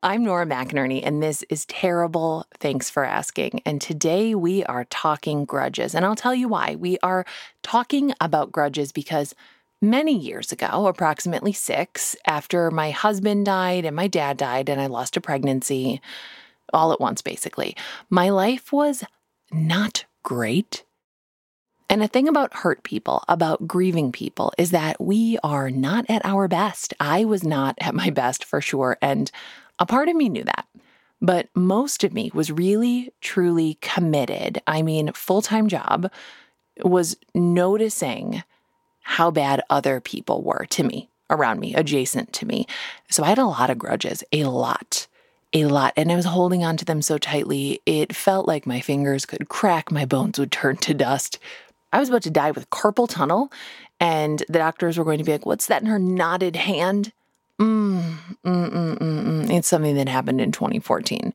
[0.00, 2.46] I'm Nora McInerny, and this is Terrible.
[2.60, 3.62] Thanks for asking.
[3.66, 5.92] And today we are talking grudges.
[5.92, 6.76] And I'll tell you why.
[6.76, 7.26] We are
[7.64, 9.34] talking about grudges because
[9.82, 14.86] many years ago, approximately six, after my husband died and my dad died, and I
[14.86, 16.00] lost a pregnancy
[16.72, 17.74] all at once, basically,
[18.08, 19.02] my life was
[19.50, 20.84] not great.
[21.90, 26.24] And the thing about hurt people, about grieving people, is that we are not at
[26.24, 26.94] our best.
[27.00, 28.96] I was not at my best for sure.
[29.02, 29.32] And
[29.78, 30.66] a part of me knew that,
[31.20, 34.60] but most of me was really, truly committed.
[34.66, 36.10] I mean, full time job
[36.82, 38.42] was noticing
[39.02, 42.66] how bad other people were to me, around me, adjacent to me.
[43.10, 45.06] So I had a lot of grudges, a lot,
[45.52, 45.94] a lot.
[45.96, 49.48] And I was holding on to them so tightly, it felt like my fingers could
[49.48, 51.38] crack, my bones would turn to dust.
[51.92, 53.50] I was about to die with carpal tunnel,
[53.98, 57.12] and the doctors were going to be like, What's that in her knotted hand?
[57.60, 59.50] Mm, mm, mm, mm, mm.
[59.50, 61.32] It's something that happened in 2014.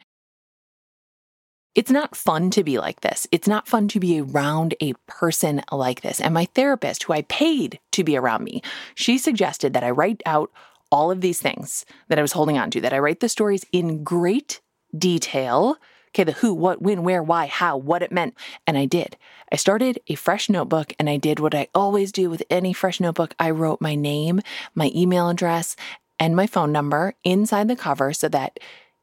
[1.76, 3.28] It's not fun to be like this.
[3.32, 6.22] It's not fun to be around a person like this.
[6.22, 8.62] And my therapist, who I paid to be around me,
[8.94, 10.52] she suggested that I write out
[10.92, 13.66] all of these things that I was holding on to, that I write the stories
[13.72, 14.62] in great
[14.96, 15.78] detail.
[16.10, 18.38] Okay, the who, what, when, where, why, how, what it meant.
[18.68, 19.18] And I did.
[19.52, 23.00] I started a fresh notebook and I did what I always do with any fresh
[23.00, 23.34] notebook.
[23.40, 24.42] I wrote my name,
[24.76, 25.76] my email address,
[26.20, 28.60] and my phone number inside the cover so that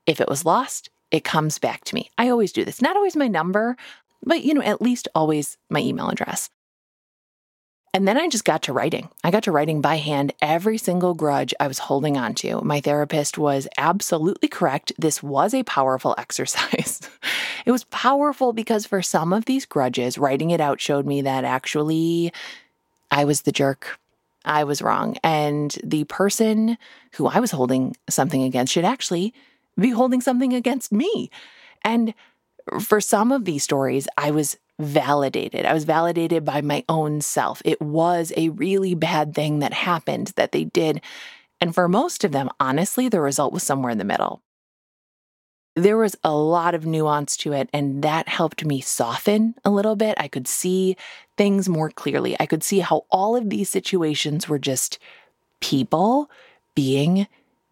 [0.07, 2.11] if it was lost, it comes back to me.
[2.17, 2.81] I always do this.
[2.81, 3.77] Not always my number,
[4.25, 6.51] but you know, at least always my email address.
[7.93, 9.09] And then I just got to writing.
[9.25, 12.61] I got to writing by hand every single grudge I was holding on to.
[12.61, 14.93] My therapist was absolutely correct.
[14.97, 17.01] This was a powerful exercise.
[17.67, 21.45] it was powerful because for some of these grudges, writing it out showed me that
[21.45, 22.33] actually
[23.11, 23.99] I was the jerk.
[24.45, 25.17] I was wrong.
[25.23, 26.79] And the person
[27.15, 29.35] who I was holding something against should actually
[29.79, 31.31] be holding something against me.
[31.83, 32.15] And
[32.81, 35.67] for some of these stories, I was validated.
[35.67, 37.61] I was validated by my own self.
[37.65, 41.03] It was a really bad thing that happened that they did.
[41.61, 44.43] And for most of them, honestly, the result was somewhere in the middle
[45.77, 49.97] there was a lot of nuance to it, and that helped me soften a little
[49.97, 50.15] bit.
[50.19, 50.97] I could see
[51.37, 52.37] things more clearly.
[52.41, 54.99] I could see how all of these situations were just
[55.61, 56.31] people
[56.75, 57.27] being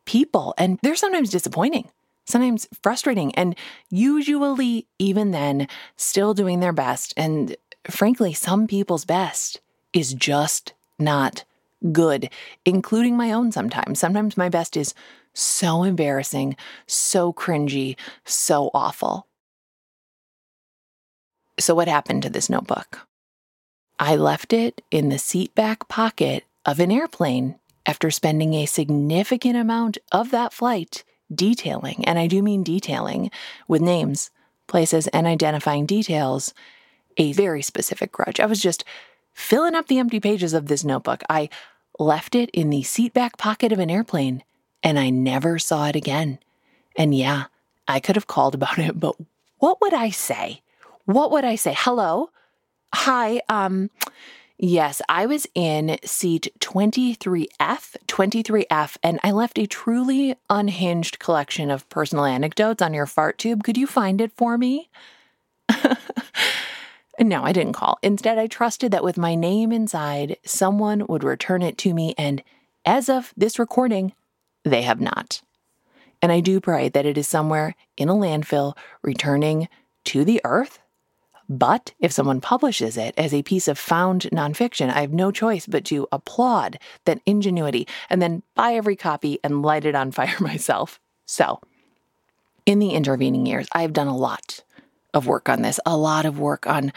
[0.05, 0.55] people.
[0.57, 1.91] And they're sometimes disappointing,
[2.25, 3.57] sometimes frustrating, and
[3.91, 7.13] usually, even then, still doing their best.
[7.17, 7.57] And
[7.91, 9.61] frankly, some people's best
[9.93, 11.45] is just not
[11.93, 12.31] good,
[12.65, 13.99] including my own sometimes.
[13.99, 14.95] Sometimes my best is
[15.39, 16.57] so embarrassing,
[16.87, 19.27] so cringy, so awful.
[21.59, 23.07] So, what happened to this notebook?
[23.99, 27.57] I left it in the seat back pocket of an airplane
[27.87, 31.05] after spending a significant amount of that flight
[31.35, 33.31] detailing, and I do mean detailing
[33.67, 34.31] with names,
[34.67, 36.55] places, and identifying details,
[37.17, 38.41] a very specific grudge.
[38.41, 38.85] I was just
[39.33, 41.23] filling up the empty pages of this notebook.
[41.29, 41.49] I
[41.99, 44.45] left it in the seat back pocket of an airplane
[44.83, 46.39] and I never saw it again.
[46.97, 47.45] And yeah,
[47.87, 49.17] I could have called about it, but
[49.59, 50.63] what would I say?
[51.05, 51.75] What would I say?
[51.77, 52.31] Hello?
[52.95, 53.91] Hi, um,
[54.59, 61.89] yes, I was in seat 23F, 23F, and I left a truly unhinged collection of
[61.89, 63.65] personal anecdotes on your fart tube.
[63.65, 64.89] Could you find it for me?
[67.21, 67.99] no, I didn't call.
[68.03, 72.15] Instead, I trusted that with my name inside, someone would return it to me.
[72.17, 72.43] And
[72.85, 74.13] as of this recording,
[74.69, 75.43] they have not.
[76.21, 79.69] And I do pray that it is somewhere in a landfill returning
[80.05, 80.79] to the earth.
[81.49, 85.67] But if someone publishes it as a piece of found nonfiction, I have no choice
[85.67, 90.37] but to applaud that ingenuity and then buy every copy and light it on fire
[90.41, 91.01] myself.
[91.25, 91.61] So,
[92.67, 94.63] in the intervening years, I've done a lot
[95.15, 96.93] of work on this, a lot of work on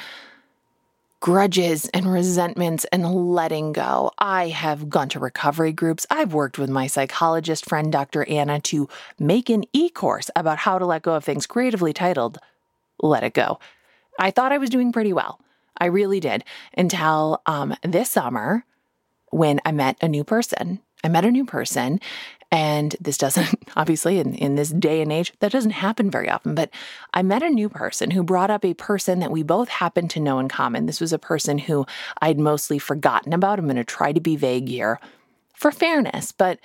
[1.22, 4.12] grudges and resentments and letting go.
[4.18, 6.08] I have gone to recovery groups.
[6.09, 8.28] I've worked with my psychologist friend, Dr.
[8.28, 8.90] Anna, to
[9.20, 12.40] make an e course about how to let go of things creatively titled
[13.00, 13.59] Let It Go.
[14.20, 15.40] I thought I was doing pretty well.
[15.78, 16.44] I really did
[16.76, 18.66] until um, this summer
[19.29, 20.79] when I met a new person.
[21.03, 22.00] I met a new person
[22.52, 26.53] and this doesn't, obviously, in, in this day and age, that doesn't happen very often.
[26.53, 26.70] But
[27.14, 30.20] I met a new person who brought up a person that we both happened to
[30.20, 30.86] know in common.
[30.86, 31.86] This was a person who
[32.22, 33.58] I'd mostly forgotten about.
[33.58, 35.00] I'm going to try to be vague here
[35.56, 36.59] for fairness, but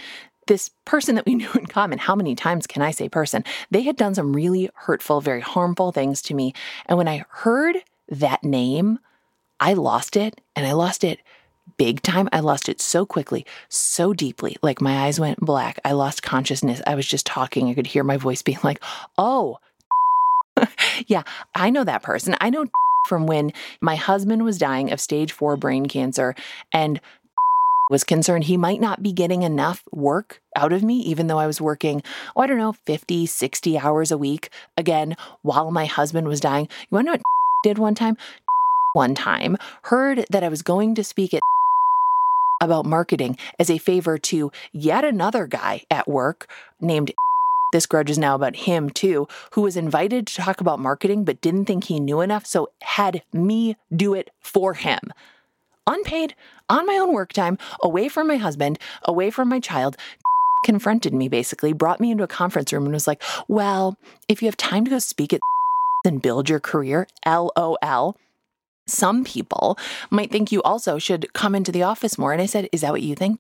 [0.47, 3.45] this person that we knew in common, how many times can I say person?
[3.71, 6.53] They had done some really hurtful, very harmful things to me.
[6.87, 7.77] And when I heard
[8.09, 8.99] that name,
[9.61, 11.21] I lost it and I lost it
[11.77, 12.29] big time.
[12.33, 14.57] I lost it so quickly, so deeply.
[14.63, 15.79] Like my eyes went black.
[15.85, 16.83] I lost consciousness.
[16.87, 17.69] I was just talking.
[17.69, 18.83] I could hear my voice being like,
[19.19, 19.59] oh,
[21.07, 21.23] yeah,
[21.55, 22.37] I know that person.
[22.41, 22.67] I know
[23.09, 26.35] from when my husband was dying of stage four brain cancer
[26.73, 27.01] and
[27.91, 31.47] was concerned he might not be getting enough work out of me, even though I
[31.47, 32.03] was working,
[32.35, 36.69] oh, I don't know, 50, 60 hours a week, again, while my husband was dying.
[36.83, 37.23] You want to know what
[37.63, 38.17] did one time?
[38.95, 41.43] One time, heard that I was going to speak at
[42.63, 46.51] about marketing as a favor to yet another guy at work
[46.81, 47.13] named
[47.73, 51.41] this grudge is now about him too, who was invited to talk about marketing but
[51.41, 55.01] didn't think he knew enough, so had me do it for him.
[55.87, 56.35] Unpaid,
[56.69, 59.97] on my own work time, away from my husband, away from my child,
[60.65, 63.99] confronted me basically, brought me into a conference room and was like, Well,
[64.29, 65.41] if you have time to go speak at
[66.05, 68.17] and build your career, LOL.
[68.87, 69.79] Some people
[70.11, 72.33] might think you also should come into the office more.
[72.33, 73.39] And I said, Is that what you think?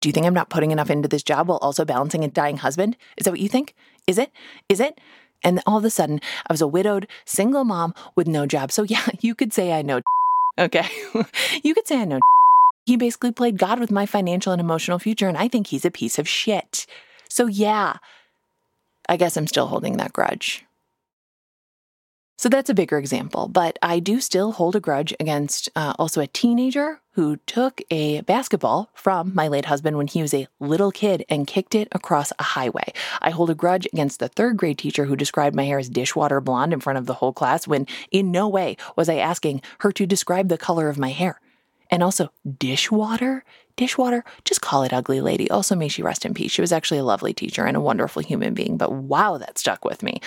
[0.00, 2.58] Do you think I'm not putting enough into this job while also balancing a dying
[2.58, 2.96] husband?
[3.16, 3.74] Is that what you think?
[4.06, 4.30] Is it?
[4.68, 5.00] Is it?
[5.42, 8.72] And all of a sudden, I was a widowed, single mom with no job.
[8.72, 10.00] So, yeah, you could say I know.
[10.58, 10.88] Okay.
[11.62, 12.18] you could say I know.
[12.86, 15.90] He basically played God with my financial and emotional future, and I think he's a
[15.90, 16.86] piece of shit.
[17.28, 17.98] So, yeah,
[19.06, 20.64] I guess I'm still holding that grudge.
[22.38, 26.20] So that's a bigger example, but I do still hold a grudge against uh, also
[26.20, 30.92] a teenager who took a basketball from my late husband when he was a little
[30.92, 32.92] kid and kicked it across a highway.
[33.22, 36.42] I hold a grudge against the third grade teacher who described my hair as dishwater
[36.42, 39.90] blonde in front of the whole class when in no way was I asking her
[39.92, 41.40] to describe the color of my hair.
[41.90, 43.44] And also, dishwater?
[43.76, 44.24] Dishwater?
[44.44, 45.50] Just call it ugly lady.
[45.50, 46.50] Also, may she rest in peace.
[46.50, 49.84] She was actually a lovely teacher and a wonderful human being, but wow, that stuck
[49.84, 50.20] with me.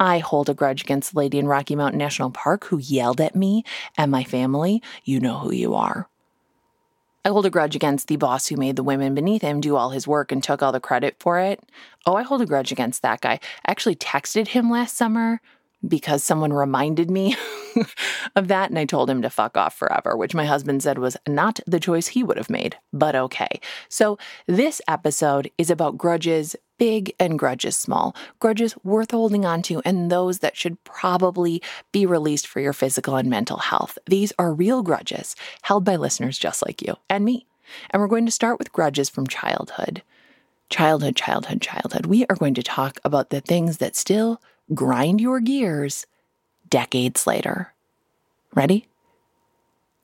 [0.00, 3.36] I hold a grudge against the lady in Rocky Mountain National Park who yelled at
[3.36, 3.64] me
[3.98, 4.82] and my family.
[5.04, 6.08] You know who you are.
[7.26, 9.90] I hold a grudge against the boss who made the women beneath him do all
[9.90, 11.62] his work and took all the credit for it.
[12.04, 13.40] Oh, I hold a grudge against that guy.
[13.64, 15.40] I actually texted him last summer
[15.86, 17.36] because someone reminded me
[18.36, 21.16] of that and I told him to fuck off forever, which my husband said was
[21.28, 23.60] not the choice he would have made, but okay.
[23.88, 29.80] So this episode is about grudges big and grudges small, grudges worth holding on to,
[29.84, 33.98] and those that should probably be released for your physical and mental health.
[34.06, 37.46] These are real grudges held by listeners just like you and me.
[37.90, 40.02] And we're going to start with grudges from childhood.
[40.70, 42.06] Childhood, childhood, childhood.
[42.06, 44.40] We are going to talk about the things that still
[44.72, 46.06] grind your gears
[46.68, 47.72] decades later.
[48.54, 48.86] Ready?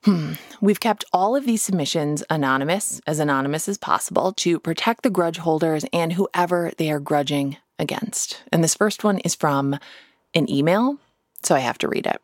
[0.05, 0.33] Hmm.
[0.61, 5.39] We've kept all of these submissions anonymous, as anonymous as possible, to protect the grudge
[5.39, 8.43] holders and whoever they are grudging against.
[8.51, 9.79] And this first one is from
[10.35, 10.97] an email,
[11.43, 12.21] so I have to read it.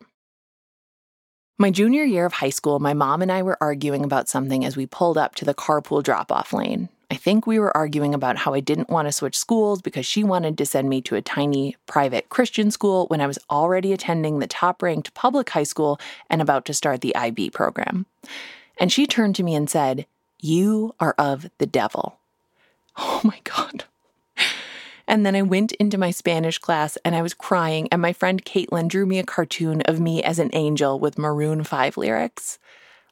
[1.58, 4.76] My junior year of high school, my mom and I were arguing about something as
[4.76, 6.88] we pulled up to the carpool drop off lane.
[7.10, 10.24] I think we were arguing about how I didn't want to switch schools because she
[10.24, 14.38] wanted to send me to a tiny private Christian school when I was already attending
[14.38, 18.06] the top ranked public high school and about to start the IB program.
[18.78, 20.06] And she turned to me and said,
[20.40, 22.18] You are of the devil.
[22.96, 23.84] Oh my God.
[25.08, 28.44] And then I went into my Spanish class and I was crying, and my friend
[28.44, 32.58] Caitlin drew me a cartoon of me as an angel with Maroon 5 lyrics.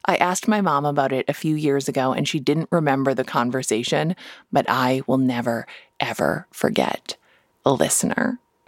[0.05, 3.23] I asked my mom about it a few years ago and she didn't remember the
[3.23, 4.15] conversation,
[4.51, 5.65] but I will never,
[5.99, 7.17] ever forget.
[7.65, 8.39] A listener.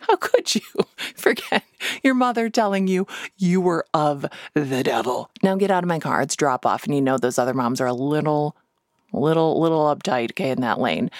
[0.00, 0.62] How could you
[1.16, 1.64] forget
[2.02, 3.06] your mother telling you
[3.36, 5.30] you were of the devil?
[5.42, 6.22] Now get out of my car.
[6.22, 8.56] It's drop off, and you know those other moms are a little
[9.12, 11.10] little little uptight okay in that lane.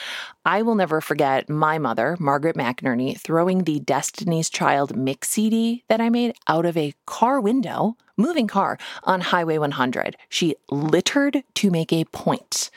[0.45, 6.01] I will never forget my mother margaret McInerny throwing the destiny's child mix cd that
[6.01, 11.71] i made out of a car window moving car on highway 100 she littered to
[11.71, 12.71] make a point.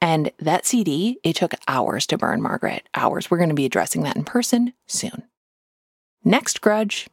[0.00, 3.30] and that cd it took hours to burn margaret hours.
[3.30, 5.24] We're going to be addressing that in person soon.
[6.24, 7.08] Next grudge.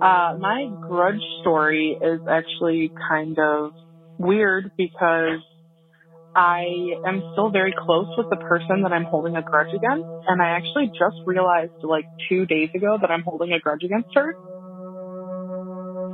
[0.00, 3.72] Uh, my grudge story is actually kind of
[4.18, 5.40] weird because
[6.34, 6.66] I
[7.06, 10.06] am still very close with the person that I'm holding a grudge against.
[10.28, 14.14] And I actually just realized like two days ago that I'm holding a grudge against
[14.14, 14.34] her.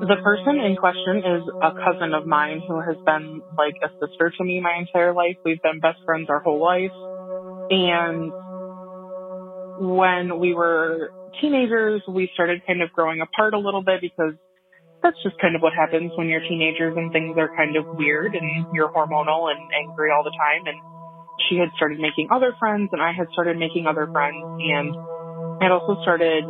[0.01, 4.33] The person in question is a cousin of mine who has been like a sister
[4.37, 5.37] to me my entire life.
[5.45, 6.93] We've been best friends our whole life.
[7.71, 8.33] And
[9.79, 14.35] when we were teenagers, we started kind of growing apart a little bit because
[15.05, 18.35] that's just kind of what happens when you're teenagers and things are kind of weird
[18.35, 20.65] and you're hormonal and angry all the time.
[20.65, 20.81] And
[21.47, 24.97] she had started making other friends and I had started making other friends and
[25.61, 26.45] I had also started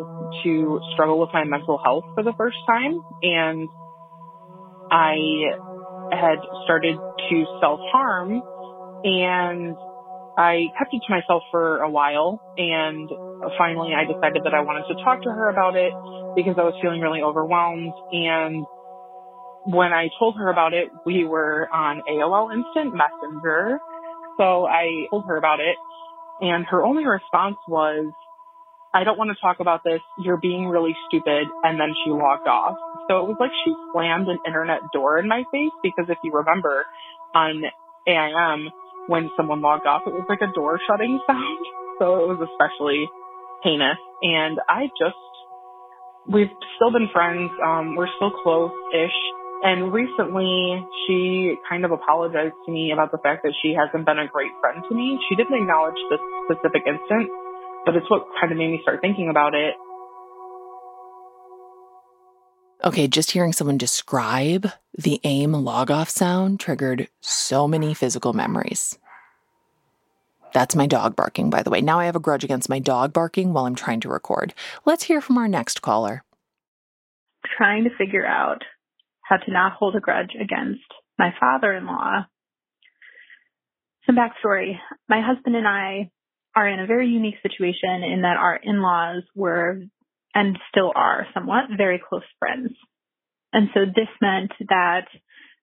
[0.44, 3.02] to struggle with my mental health for the first time.
[3.22, 3.68] And
[4.86, 5.50] I
[6.14, 8.40] had started to self harm
[9.02, 9.74] and
[10.36, 13.08] I kept it to myself for a while and
[13.56, 15.92] finally I decided that I wanted to talk to her about it
[16.34, 18.66] because I was feeling really overwhelmed and
[19.66, 23.78] when I told her about it, we were on AOL Instant Messenger.
[24.36, 25.76] So I told her about it
[26.40, 28.12] and her only response was,
[28.92, 30.00] I don't want to talk about this.
[30.18, 31.48] You're being really stupid.
[31.62, 32.76] And then she logged off.
[33.10, 36.32] So it was like she slammed an internet door in my face because if you
[36.32, 36.86] remember
[37.34, 37.64] on
[38.06, 38.70] AIM,
[39.06, 41.64] when someone logged off, it was like a door shutting sound.
[41.98, 43.08] So it was especially
[43.62, 44.00] heinous.
[44.22, 45.18] And I just,
[46.26, 47.50] we've still been friends.
[47.62, 49.18] Um, we're still close-ish.
[49.64, 54.18] And recently she kind of apologized to me about the fact that she hasn't been
[54.18, 55.16] a great friend to me.
[55.28, 57.32] She didn't acknowledge this specific instance,
[57.86, 59.80] but it's what kind of made me start thinking about it.
[62.84, 68.98] Okay, just hearing someone describe the AIM log off sound triggered so many physical memories.
[70.52, 71.80] That's my dog barking, by the way.
[71.80, 74.52] Now I have a grudge against my dog barking while I'm trying to record.
[74.84, 76.24] Let's hear from our next caller.
[77.56, 78.62] Trying to figure out
[79.22, 80.84] how to not hold a grudge against
[81.18, 82.26] my father in law.
[84.04, 84.74] Some backstory
[85.08, 86.10] my husband and I
[86.54, 89.80] are in a very unique situation in that our in-laws were
[90.34, 92.70] and still are somewhat very close friends.
[93.52, 95.06] And so this meant that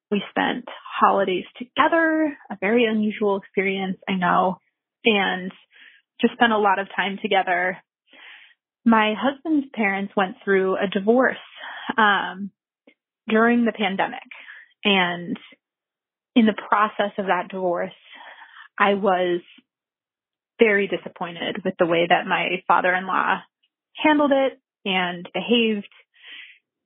[0.09, 0.65] we spent
[0.99, 4.57] holidays together, a very unusual experience, I know,
[5.05, 5.51] and
[6.21, 7.77] just spent a lot of time together.
[8.85, 11.37] My husband's parents went through a divorce
[11.97, 12.51] um,
[13.27, 14.19] during the pandemic.
[14.83, 15.37] And
[16.35, 17.91] in the process of that divorce,
[18.79, 19.41] I was
[20.59, 23.41] very disappointed with the way that my father-in-law
[24.03, 25.87] handled it and behaved.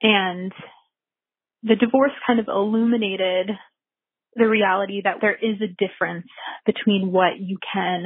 [0.01, 0.51] And
[1.63, 3.51] the divorce kind of illuminated
[4.36, 6.27] the reality that there is a difference
[6.65, 8.03] between what you can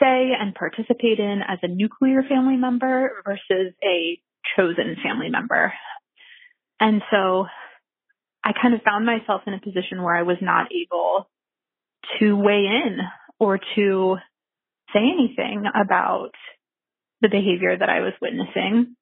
[0.00, 4.18] say and participate in as a nuclear family member versus a
[4.56, 5.72] chosen family member.
[6.80, 7.46] And so
[8.44, 11.28] I kind of found myself in a position where I was not able
[12.18, 12.98] to weigh in
[13.38, 14.16] or to
[14.92, 16.32] say anything about
[17.24, 18.96] the behavior that I was witnessing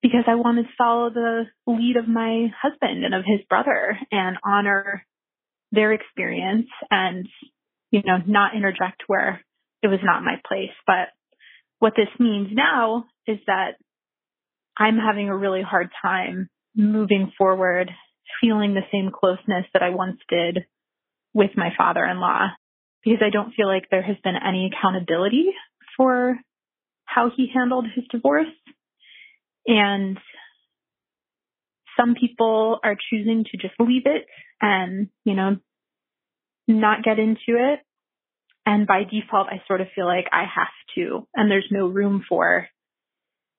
[0.00, 4.38] because I wanted to follow the lead of my husband and of his brother and
[4.42, 5.04] honor
[5.70, 7.28] their experience and,
[7.90, 9.44] you know, not interject where
[9.82, 10.72] it was not my place.
[10.86, 11.08] But
[11.78, 13.72] what this means now is that
[14.78, 17.90] I'm having a really hard time moving forward,
[18.40, 20.64] feeling the same closeness that I once did
[21.34, 22.48] with my father-in-law
[23.04, 25.46] because I don't feel like there has been any accountability
[25.96, 26.38] for
[27.16, 28.52] how he handled his divorce.
[29.66, 30.18] And
[31.98, 34.26] some people are choosing to just leave it
[34.60, 35.56] and, you know,
[36.68, 37.80] not get into it.
[38.66, 42.22] And by default, I sort of feel like I have to, and there's no room
[42.28, 42.68] for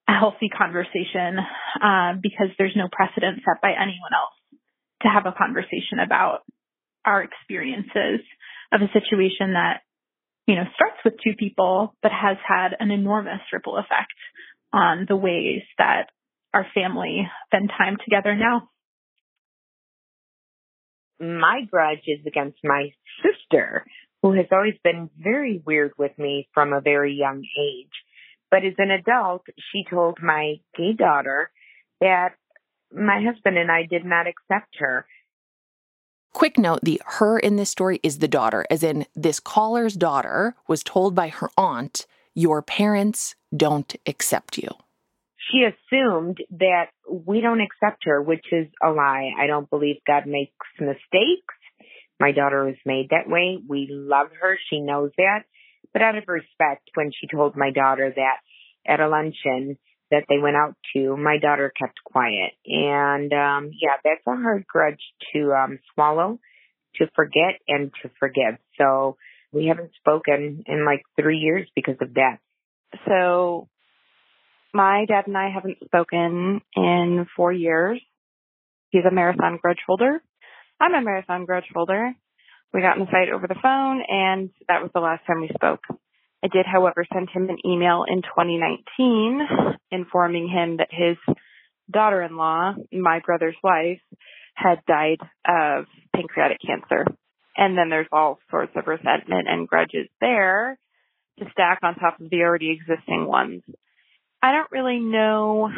[0.08, 1.40] a healthy conversation
[1.82, 4.62] uh, because there's no precedent set by anyone else
[5.02, 6.42] to have a conversation about
[7.06, 8.22] our experiences
[8.72, 9.82] of a situation that
[10.48, 14.14] you know starts with two people but has had an enormous ripple effect
[14.74, 16.08] on the ways that
[16.54, 18.70] our family spend time together now.
[21.20, 22.90] My grudge is against my
[23.24, 23.86] sister,
[24.22, 27.92] who has always been very weird with me from a very young age.
[28.50, 31.52] But as an adult, she told my gay daughter
[32.00, 32.30] that
[32.94, 35.06] my husband and I did not accept her.
[36.38, 40.54] Quick note the her in this story is the daughter, as in this caller's daughter
[40.68, 44.70] was told by her aunt, Your parents don't accept you.
[45.50, 49.32] She assumed that we don't accept her, which is a lie.
[49.36, 51.56] I don't believe God makes mistakes.
[52.20, 53.58] My daughter was made that way.
[53.68, 54.60] We love her.
[54.70, 55.40] She knows that.
[55.92, 58.38] But out of respect, when she told my daughter that
[58.86, 59.80] at a luncheon
[60.12, 62.54] that they went out to, my daughter kept quiet.
[62.66, 65.02] And um yeah, that's a hard grudge
[65.34, 66.40] to um swallow,
[66.96, 68.58] to forget and to forgive.
[68.78, 69.18] So
[69.52, 72.38] we haven't spoken in like three years because of that.
[73.08, 73.68] So
[74.74, 78.02] my dad and I haven't spoken in four years.
[78.90, 80.22] He's a marathon grudge holder.
[80.80, 82.14] I'm a marathon grudge holder.
[82.74, 85.50] We got in a fight over the phone, and that was the last time we
[85.54, 85.82] spoke.
[86.44, 89.48] I did, however, send him an email in 2019
[89.92, 91.18] informing him that his
[91.92, 94.02] daughter in law, my brother's wife,
[94.54, 97.06] had died of pancreatic cancer.
[97.56, 100.78] And then there's all sorts of resentment and grudges there
[101.40, 103.64] to stack on top of the already existing ones.
[104.42, 105.70] I don't really know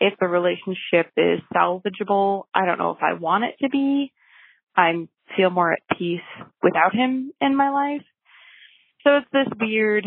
[0.00, 2.44] if the relationship is salvageable.
[2.54, 4.12] I don't know if I want it to be.
[4.76, 6.20] I feel more at peace
[6.62, 8.06] without him in my life.
[9.04, 10.06] So it's this weird,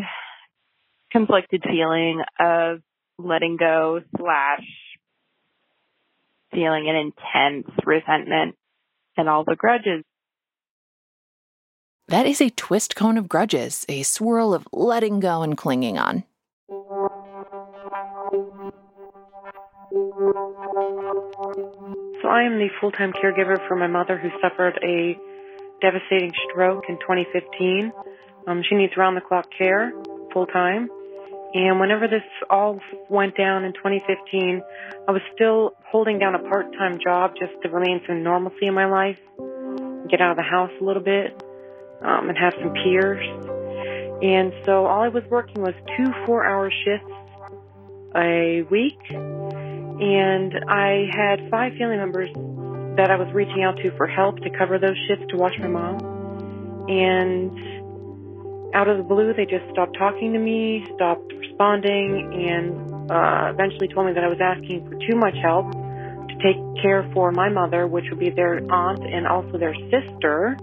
[1.12, 2.80] conflicted feeling of
[3.18, 4.64] letting go slash
[6.54, 8.56] feeling an intense resentment
[9.18, 10.04] and all the grudges.
[12.08, 16.24] That is a twist cone of grudges, a swirl of letting go and clinging on.
[22.22, 25.18] So I am the full-time caregiver for my mother who suffered a
[25.82, 27.92] devastating stroke in 2015.
[28.48, 29.92] Um, she needs round-the-clock care,
[30.34, 30.90] full-time.
[31.54, 34.62] And whenever this all went down in 2015,
[35.08, 38.86] I was still holding down a part-time job just to remain some normalcy in my
[38.86, 39.20] life,
[40.10, 41.42] get out of the house a little bit,
[42.02, 43.24] um, and have some peers.
[44.22, 47.12] And so all I was working was two four-hour shifts
[48.16, 52.30] a week, and I had five family members
[52.98, 55.68] that I was reaching out to for help to cover those shifts to watch my
[55.68, 56.00] mom.
[56.88, 57.75] And
[58.76, 62.76] out of the blue, they just stopped talking to me, stopped responding, and
[63.10, 67.10] uh, eventually told me that I was asking for too much help to take care
[67.14, 70.58] for my mother, which would be their aunt and also their sister.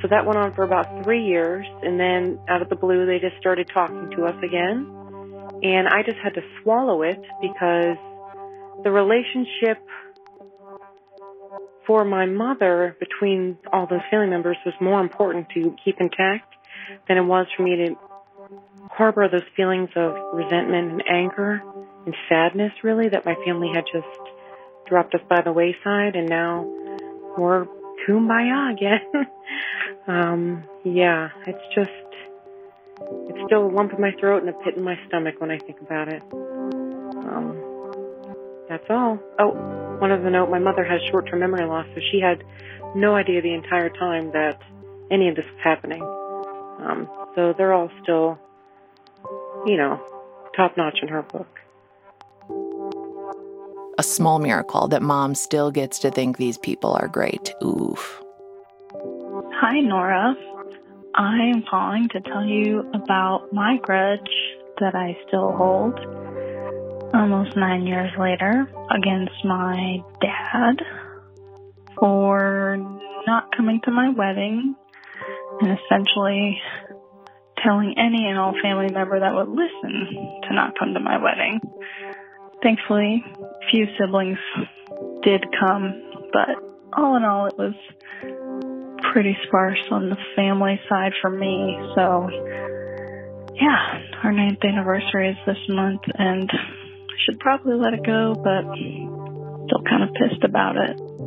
[0.00, 3.18] So that went on for about three years, and then out of the blue, they
[3.18, 4.86] just started talking to us again.
[5.60, 7.98] And I just had to swallow it because
[8.84, 9.82] the relationship
[11.84, 16.54] for my mother between all those family members was more important to keep intact
[17.06, 17.96] than it was for me to
[18.90, 21.62] harbor those feelings of resentment and anger
[22.06, 24.06] and sadness really that my family had just
[24.88, 26.64] dropped us by the wayside and now
[27.36, 27.66] we're
[28.06, 29.26] kumbaya again.
[30.08, 31.90] um, yeah, it's just
[33.28, 35.58] it's still a lump in my throat and a pit in my stomach when I
[35.58, 36.22] think about it.
[36.32, 37.56] Um,
[38.68, 39.18] that's all.
[39.38, 39.50] Oh,
[39.98, 42.42] one other note, my mother has short-term memory loss, so she had
[42.94, 44.60] no idea the entire time that
[45.10, 46.02] any of this was happening.
[46.78, 48.38] Um, so they're all still,
[49.66, 50.00] you know,
[50.56, 51.48] top-notch in her book.
[53.98, 57.52] A small miracle that mom still gets to think these people are great.
[57.62, 58.22] Oof.
[59.60, 60.36] Hi, Nora.
[61.14, 64.30] I am calling to tell you about my grudge
[64.78, 65.98] that I still hold
[67.12, 70.76] almost nine years later against my dad
[71.98, 72.76] for
[73.26, 74.76] not coming to my wedding
[75.60, 76.60] and essentially
[77.62, 81.60] telling any and all family member that would listen to not come to my wedding.
[82.62, 83.24] Thankfully,
[83.70, 84.38] few siblings
[85.22, 86.48] did come, but
[86.96, 87.74] all in all, it was
[89.12, 91.76] pretty sparse on the family side for me.
[91.94, 92.28] So,
[93.54, 98.64] yeah, our ninth anniversary is this month, and I should probably let it go, but
[99.66, 101.17] still kind of pissed about it.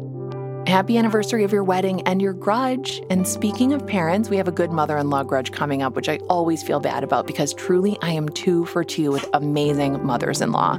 [0.67, 3.01] Happy anniversary of your wedding and your grudge.
[3.09, 6.07] And speaking of parents, we have a good mother in law grudge coming up, which
[6.07, 10.39] I always feel bad about because truly I am two for two with amazing mothers
[10.39, 10.77] in law.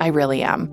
[0.00, 0.68] I really am.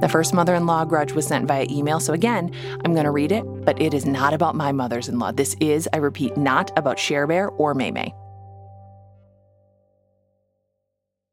[0.00, 2.52] The first mother in law grudge was sent via email, so again,
[2.84, 5.32] I'm going to read it, but it is not about my mothers in law.
[5.32, 7.90] This is, I repeat, not about Cher Bear or May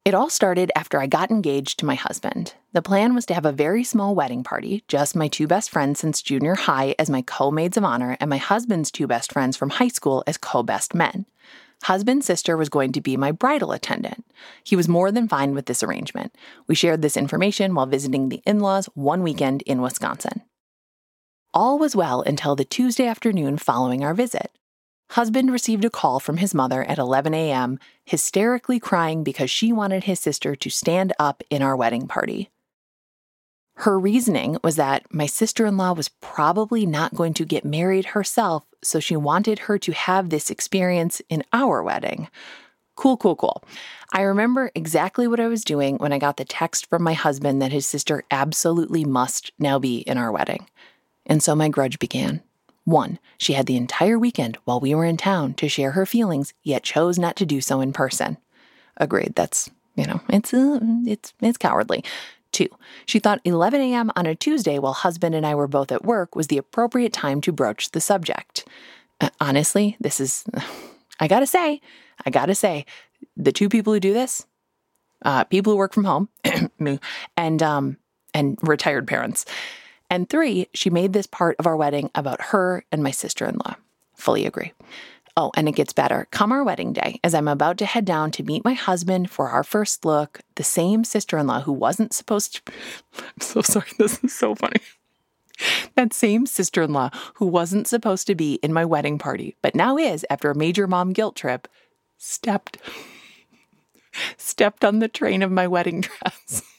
[0.08, 2.54] It all started after I got engaged to my husband.
[2.72, 6.00] The plan was to have a very small wedding party, just my two best friends
[6.00, 9.58] since junior high as my co maids of honor, and my husband's two best friends
[9.58, 11.26] from high school as co best men.
[11.84, 14.26] Husband's sister was going to be my bridal attendant.
[14.64, 16.34] He was more than fine with this arrangement.
[16.68, 20.42] We shared this information while visiting the in laws one weekend in Wisconsin.
[21.54, 24.54] All was well until the Tuesday afternoon following our visit.
[25.12, 30.04] Husband received a call from his mother at 11 a.m., hysterically crying because she wanted
[30.04, 32.50] his sister to stand up in our wedding party.
[33.78, 38.06] Her reasoning was that my sister in law was probably not going to get married
[38.06, 42.28] herself, so she wanted her to have this experience in our wedding.
[42.96, 43.64] Cool, cool, cool.
[44.12, 47.62] I remember exactly what I was doing when I got the text from my husband
[47.62, 50.68] that his sister absolutely must now be in our wedding.
[51.28, 52.42] And so my grudge began.
[52.88, 56.54] One, she had the entire weekend while we were in town to share her feelings,
[56.64, 58.38] yet chose not to do so in person.
[58.96, 59.36] Agreed.
[59.36, 62.06] That's, you know, it's uh, it's it's cowardly.
[62.54, 62.70] Two,
[63.06, 64.10] she thought 11 a.m.
[64.16, 67.42] on a Tuesday while husband and I were both at work was the appropriate time
[67.42, 68.66] to broach the subject.
[69.20, 70.46] Uh, honestly, this is,
[71.20, 71.82] I gotta say,
[72.26, 72.86] I gotta say,
[73.36, 74.46] the two people who do this,
[75.26, 76.30] uh, people who work from home,
[77.36, 77.98] and um,
[78.34, 79.46] and retired parents.
[80.10, 83.58] And three, she made this part of our wedding about her and my sister in
[83.58, 83.76] law.
[84.16, 84.74] Fully agree.
[85.36, 86.28] Oh, and it gets better.
[86.32, 89.50] Come our wedding day, as I'm about to head down to meet my husband for
[89.50, 92.74] our first look, the same sister in law who wasn't supposed to.
[93.20, 93.88] I'm so sorry.
[94.00, 94.80] This is so funny.
[95.96, 99.76] That same sister in law who wasn't supposed to be in my wedding party, but
[99.76, 101.68] now is after a major mom guilt trip,
[102.18, 102.78] stepped.
[104.38, 106.64] stepped on the train of my wedding dress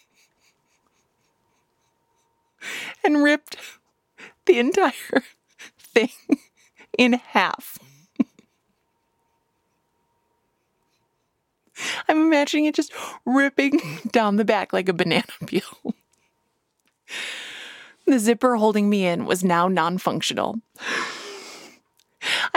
[3.08, 3.56] and ripped
[4.44, 4.92] the entire
[5.78, 6.10] thing
[6.98, 7.78] in half.
[12.08, 12.92] I'm imagining it just
[13.24, 13.80] ripping
[14.12, 15.94] down the back like a banana peel.
[18.06, 20.60] The zipper holding me in was now non functional.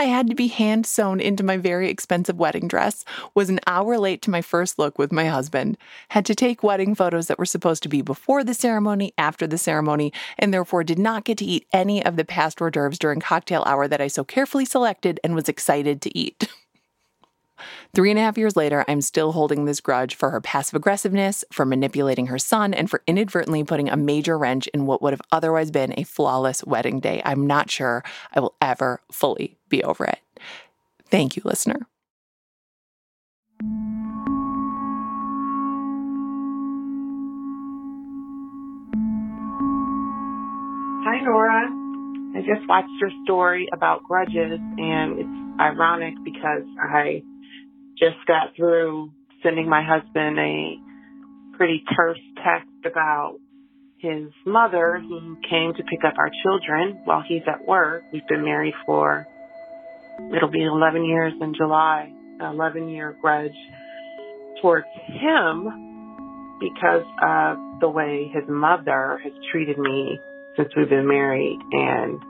[0.02, 3.04] I had to be hand sewn into my very expensive wedding dress,
[3.36, 6.96] was an hour late to my first look with my husband, had to take wedding
[6.96, 10.98] photos that were supposed to be before the ceremony, after the ceremony, and therefore did
[10.98, 14.08] not get to eat any of the passed hors d'oeuvres during cocktail hour that I
[14.08, 16.48] so carefully selected and was excited to eat.
[17.94, 21.44] Three and a half years later, I'm still holding this grudge for her passive aggressiveness,
[21.52, 25.22] for manipulating her son, and for inadvertently putting a major wrench in what would have
[25.30, 27.22] otherwise been a flawless wedding day.
[27.24, 28.02] I'm not sure
[28.34, 30.20] I will ever fully be over it.
[31.10, 31.80] Thank you, listener.
[41.04, 41.68] Hi, Nora.
[42.34, 47.22] I just watched your story about grudges, and it's ironic because I
[47.98, 49.10] just got through
[49.42, 50.76] sending my husband a
[51.56, 53.38] pretty terse text about
[53.98, 58.02] his mother who came to pick up our children while he's at work.
[58.12, 59.26] We've been married for,
[60.36, 63.50] it'll be 11 years in July, an 11 year grudge
[64.60, 70.20] towards him because of the way his mother has treated me
[70.56, 72.20] since we've been married and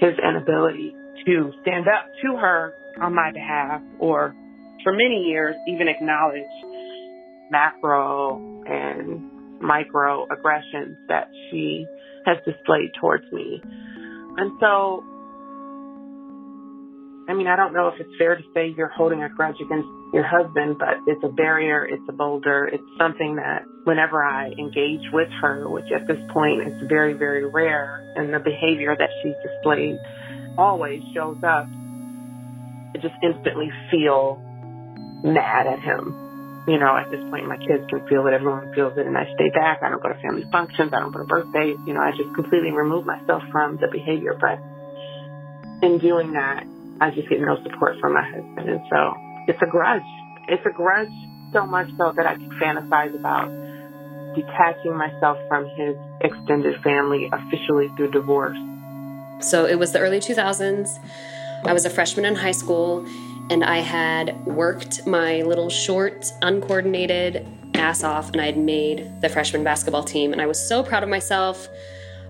[0.00, 4.34] his inability to stand up to her on my behalf or
[4.82, 6.42] for many years even acknowledge
[7.50, 8.36] macro
[8.66, 11.86] and micro aggressions that she
[12.26, 13.60] has displayed towards me.
[14.36, 15.04] And so,
[17.30, 19.86] I mean, I don't know if it's fair to say you're holding a grudge against
[20.12, 25.06] your husband, but it's a barrier, it's a boulder, it's something that whenever I engage
[25.12, 29.38] with her, which at this point is very, very rare, and the behavior that she's
[29.46, 29.96] displayed
[30.58, 34.42] always shows up, I just instantly feel
[35.22, 36.66] mad at him.
[36.66, 39.30] You know, at this point, my kids can feel it, everyone feels it, and I
[39.38, 39.84] stay back.
[39.84, 41.78] I don't go to family functions, I don't go to birthdays.
[41.86, 44.34] You know, I just completely remove myself from the behavior.
[44.34, 44.58] But
[45.86, 46.66] in doing that,
[47.00, 48.68] I just get no support from my husband.
[48.68, 49.14] And so
[49.48, 50.02] it's a grudge.
[50.48, 51.12] It's a grudge
[51.52, 53.48] so much so that I can fantasize about
[54.34, 58.58] detaching myself from his extended family officially through divorce.
[59.40, 60.88] So it was the early 2000s.
[61.64, 63.06] I was a freshman in high school
[63.50, 69.28] and I had worked my little short, uncoordinated ass off, and I had made the
[69.28, 71.68] freshman basketball team, and I was so proud of myself.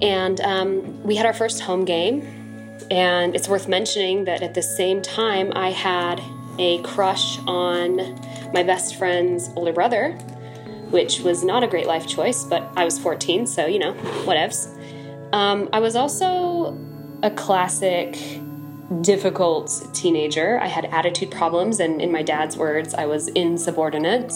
[0.00, 2.39] And um, we had our first home game,
[2.90, 6.20] and it's worth mentioning that at the same time, I had
[6.58, 7.96] a crush on
[8.52, 10.12] my best friend's older brother,
[10.90, 14.76] which was not a great life choice, but I was 14, so you know, whatevs.
[15.32, 16.76] Um, I was also
[17.22, 18.18] a classic
[19.02, 20.58] difficult teenager.
[20.58, 24.32] I had attitude problems, and in my dad's words, I was insubordinate.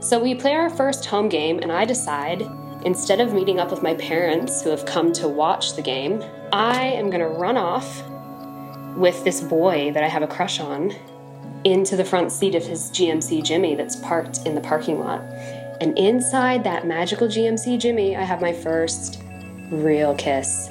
[0.00, 2.42] So we play our first home game, and I decide
[2.84, 6.22] instead of meeting up with my parents who have come to watch the game,
[6.52, 8.02] I am going to run off
[8.96, 10.94] with this boy that I have a crush on
[11.64, 15.20] into the front seat of his GMC Jimmy that's parked in the parking lot.
[15.80, 19.22] And inside that magical GMC Jimmy, I have my first
[19.70, 20.70] real kiss.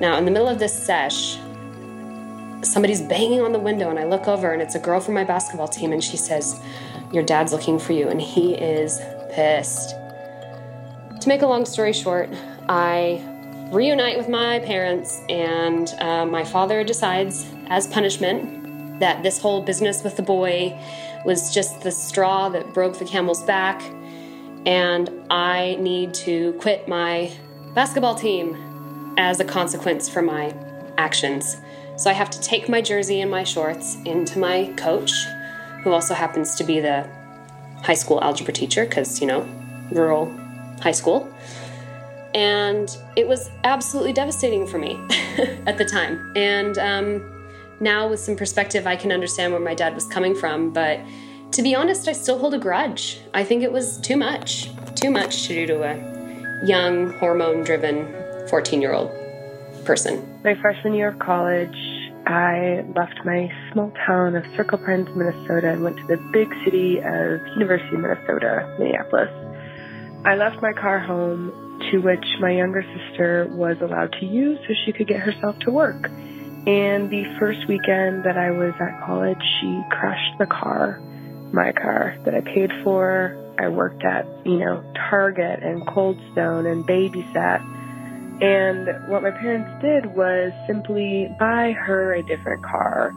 [0.00, 1.36] Now, in the middle of this sesh,
[2.62, 5.24] somebody's banging on the window, and I look over, and it's a girl from my
[5.24, 6.58] basketball team, and she says,
[7.12, 9.90] Your dad's looking for you, and he is pissed.
[9.90, 12.30] To make a long story short,
[12.68, 13.22] I
[13.72, 20.04] reunite with my parents, and uh, my father decides, as punishment, that this whole business
[20.04, 20.78] with the boy
[21.24, 23.82] was just the straw that broke the camel's back,
[24.66, 27.32] and I need to quit my
[27.74, 28.56] basketball team
[29.18, 30.54] as a consequence for my
[30.96, 31.56] actions.
[31.96, 35.12] So I have to take my jersey and my shorts into my coach,
[35.82, 37.08] who also happens to be the
[37.82, 39.48] high school algebra teacher, because, you know,
[39.90, 40.32] rural
[40.80, 41.28] high school.
[42.34, 44.94] And it was absolutely devastating for me
[45.66, 46.32] at the time.
[46.36, 50.72] And um, now, with some perspective, I can understand where my dad was coming from.
[50.72, 51.00] But
[51.52, 53.20] to be honest, I still hold a grudge.
[53.32, 58.08] I think it was too much, too much to do to a young, hormone driven
[58.48, 59.10] 14 year old
[59.84, 60.40] person.
[60.42, 61.76] My freshman year of college,
[62.26, 66.98] I left my small town of Circle Pines, Minnesota, and went to the big city
[66.98, 69.30] of University of Minnesota, Minneapolis.
[70.24, 71.52] I left my car home,
[71.90, 75.70] to which my younger sister was allowed to use so she could get herself to
[75.70, 76.10] work.
[76.66, 80.98] And the first weekend that I was at college, she crashed the car,
[81.52, 83.36] my car, that I paid for.
[83.58, 87.60] I worked at, you know, Target and Cold Stone and babysat.
[88.42, 93.10] And what my parents did was simply buy her a different car,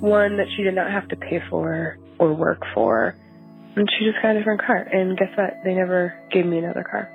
[0.00, 3.14] one that she did not have to pay for or work for.
[3.76, 4.78] And she just got a different car.
[4.78, 5.60] And guess what?
[5.62, 7.10] They never gave me another car.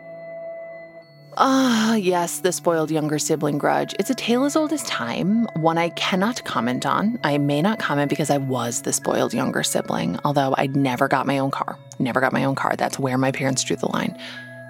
[1.42, 3.96] Ah, yes, the spoiled younger sibling grudge.
[3.98, 7.18] It's a tale as old as time, one I cannot comment on.
[7.24, 11.26] I may not comment because I was the spoiled younger sibling, although I never got
[11.26, 11.78] my own car.
[11.98, 12.76] Never got my own car.
[12.76, 14.18] That's where my parents drew the line.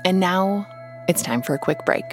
[0.05, 0.67] And now
[1.07, 2.05] it's time for a quick break.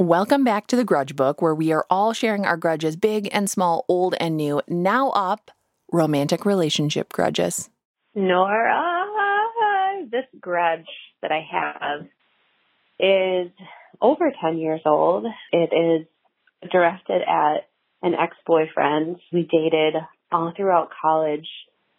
[0.00, 3.50] Welcome back to the Grudge Book, where we are all sharing our grudges, big and
[3.50, 4.62] small, old and new.
[4.68, 5.50] Now up,
[5.90, 7.68] romantic relationship grudges.
[8.14, 8.94] Nora,
[10.08, 10.86] this grudge
[11.20, 12.06] that I have
[13.00, 13.50] is
[14.00, 15.26] over 10 years old.
[15.50, 16.06] It is
[16.70, 17.68] directed at
[18.00, 19.16] an ex boyfriend.
[19.32, 21.48] We dated all throughout college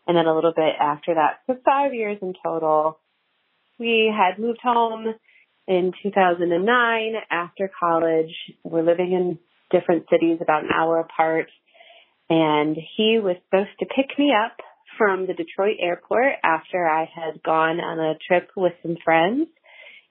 [0.07, 1.41] and then a little bit after that.
[1.47, 2.97] So, five years in total.
[3.77, 5.15] We had moved home
[5.69, 8.33] in 2009 after college.
[8.63, 9.37] We're living in
[9.71, 11.45] different cities about an hour apart.
[12.27, 14.57] And he was supposed to pick me up
[14.97, 19.47] from the Detroit airport after I had gone on a trip with some friends.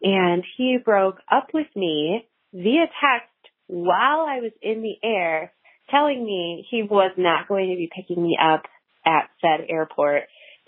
[0.01, 5.53] And he broke up with me via text while I was in the air,
[5.91, 8.63] telling me he was not going to be picking me up
[9.05, 10.23] at said airport.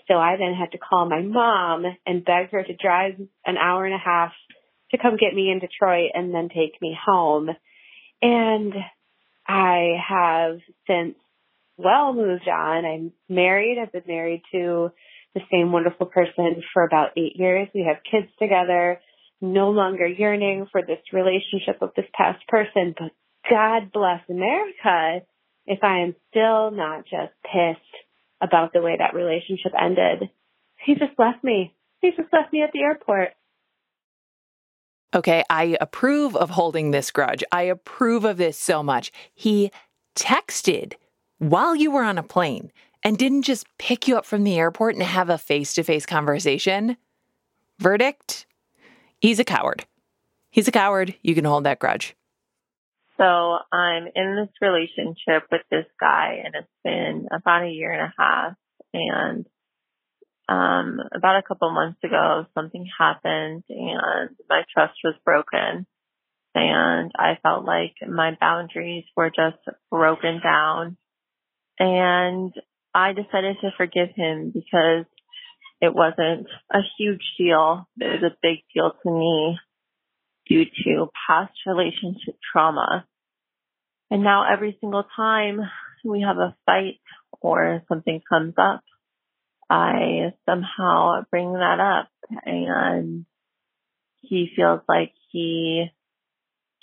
[0.09, 3.13] So I then had to call my mom and beg her to drive
[3.45, 4.33] an hour and a half
[4.91, 7.49] to come get me in Detroit and then take me home.
[8.21, 8.73] And
[9.47, 11.15] I have since
[11.77, 12.85] well moved on.
[12.85, 13.77] I'm married.
[13.81, 14.91] I've been married to
[15.33, 17.67] the same wonderful person for about eight years.
[17.73, 18.99] We have kids together,
[19.39, 23.11] no longer yearning for this relationship with this past person, but
[23.49, 25.25] God bless America
[25.65, 27.81] if I am still not just pissed
[28.41, 30.29] about the way that relationship ended.
[30.83, 31.75] He just left me.
[32.01, 33.29] He just left me at the airport.
[35.13, 37.43] Okay, I approve of holding this grudge.
[37.51, 39.11] I approve of this so much.
[39.33, 39.71] He
[40.15, 40.93] texted
[41.37, 42.71] while you were on a plane
[43.03, 46.05] and didn't just pick you up from the airport and have a face to face
[46.05, 46.97] conversation.
[47.79, 48.45] Verdict?
[49.19, 49.85] He's a coward.
[50.49, 51.15] He's a coward.
[51.21, 52.15] You can hold that grudge.
[53.17, 58.01] So I'm in this relationship with this guy, and it's been about a year and
[58.01, 58.53] a half.
[58.93, 59.45] And
[60.51, 65.85] um, about a couple months ago, something happened and my trust was broken.
[66.53, 70.97] And I felt like my boundaries were just broken down.
[71.79, 72.53] And
[72.93, 75.05] I decided to forgive him because
[75.79, 77.87] it wasn't a huge deal.
[77.97, 79.57] It was a big deal to me
[80.49, 83.05] due to past relationship trauma.
[84.09, 85.61] And now every single time
[86.03, 86.99] we have a fight
[87.39, 88.83] or something comes up,
[89.71, 92.09] I somehow bring that up
[92.45, 93.25] and
[94.19, 95.85] he feels like he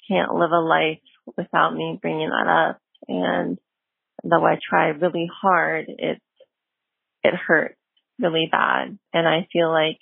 [0.08, 1.00] can't live a life
[1.36, 2.80] without me bringing that up.
[3.06, 3.58] And
[4.24, 6.18] though I try really hard, it,
[7.22, 7.76] it hurts
[8.18, 8.98] really bad.
[9.12, 9.98] And I feel like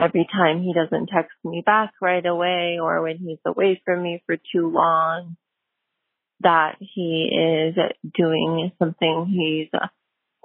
[0.00, 4.22] every time he doesn't text me back right away or when he's away from me
[4.24, 5.36] for too long,
[6.40, 7.76] that he is
[8.16, 9.68] doing something he's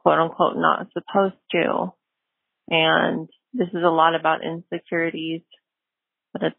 [0.03, 1.93] quote unquote not supposed to.
[2.69, 5.41] And this is a lot about insecurities,
[6.31, 6.55] but it's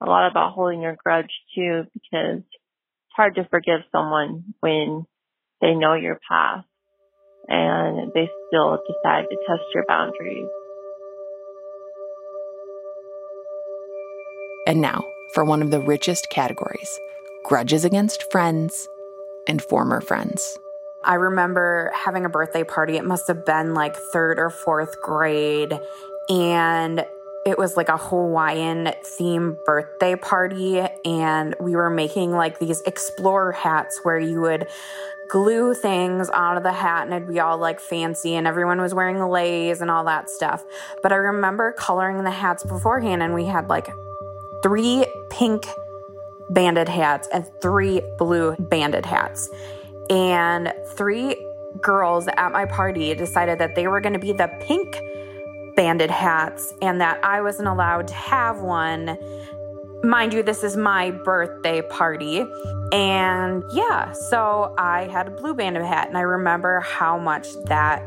[0.00, 5.04] a lot about holding your grudge too, because it's hard to forgive someone when
[5.60, 6.66] they know your past
[7.48, 10.48] and they still decide to test your boundaries.
[14.66, 15.02] And now
[15.34, 16.98] for one of the richest categories
[17.44, 18.86] grudges against friends
[19.48, 20.58] and former friends.
[21.04, 22.96] I remember having a birthday party.
[22.96, 25.78] It must have been like third or fourth grade.
[26.28, 27.04] And
[27.46, 30.80] it was like a Hawaiian theme birthday party.
[31.04, 34.68] And we were making like these explorer hats where you would
[35.30, 39.20] glue things onto the hat and it'd be all like fancy and everyone was wearing
[39.20, 40.64] leis and all that stuff.
[41.02, 43.94] But I remember coloring the hats beforehand and we had like
[44.62, 45.66] three pink
[46.50, 49.48] banded hats and three blue banded hats
[50.10, 51.36] and three
[51.80, 55.00] girls at my party decided that they were going to be the pink
[55.76, 59.16] banded hats and that I wasn't allowed to have one.
[60.02, 62.44] Mind you, this is my birthday party.
[62.92, 68.02] And yeah, so I had a blue banded hat, and I remember how much that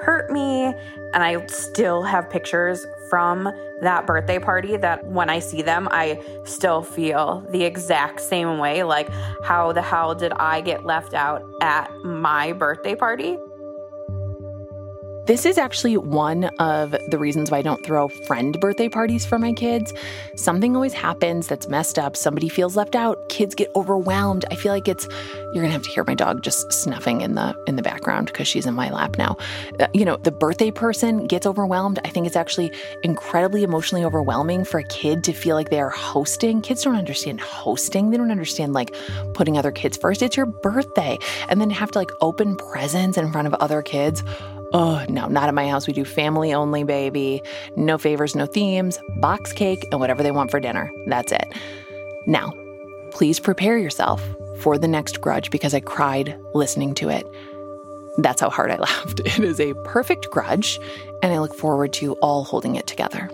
[0.00, 0.64] hurt me.
[0.64, 2.84] And I still have pictures
[3.14, 3.48] from
[3.80, 8.82] that birthday party that when I see them, I still feel the exact same way.
[8.82, 9.08] Like,
[9.44, 13.38] how the hell did I get left out at my birthday party?
[15.26, 19.38] This is actually one of the reasons why I don't throw friend birthday parties for
[19.38, 19.94] my kids.
[20.36, 22.14] Something always happens that's messed up.
[22.14, 23.30] Somebody feels left out.
[23.30, 24.44] Kids get overwhelmed.
[24.50, 25.08] I feel like it's
[25.54, 28.46] you're gonna have to hear my dog just snuffing in the in the background because
[28.46, 29.38] she's in my lap now.
[29.80, 31.98] Uh, you know, the birthday person gets overwhelmed.
[32.04, 32.70] I think it's actually
[33.02, 36.60] incredibly emotionally overwhelming for a kid to feel like they are hosting.
[36.60, 38.10] Kids don't understand hosting.
[38.10, 38.94] They don't understand like
[39.32, 40.20] putting other kids first.
[40.20, 44.22] It's your birthday, and then have to like open presents in front of other kids.
[44.74, 45.86] Oh, no, not at my house.
[45.86, 47.40] We do family only, baby.
[47.76, 50.90] No favors, no themes, box cake, and whatever they want for dinner.
[51.06, 51.46] That's it.
[52.26, 52.52] Now,
[53.12, 54.20] please prepare yourself
[54.58, 57.24] for the next grudge because I cried listening to it.
[58.18, 59.20] That's how hard I laughed.
[59.20, 60.80] It is a perfect grudge,
[61.22, 63.30] and I look forward to all holding it together.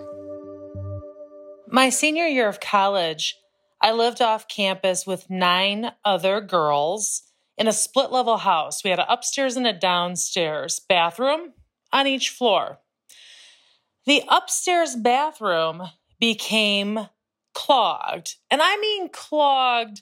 [1.69, 3.39] My senior year of college,
[3.81, 7.23] I lived off campus with nine other girls
[7.61, 8.83] in a split level house.
[8.83, 11.53] We had an upstairs and a downstairs bathroom
[11.93, 12.79] on each floor.
[14.07, 15.83] The upstairs bathroom
[16.19, 17.09] became
[17.53, 20.01] clogged, and I mean clogged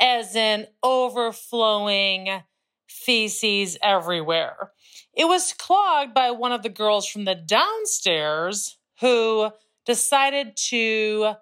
[0.00, 2.42] as in overflowing
[2.88, 4.72] feces everywhere.
[5.12, 9.50] It was clogged by one of the girls from the downstairs who
[9.84, 11.34] decided to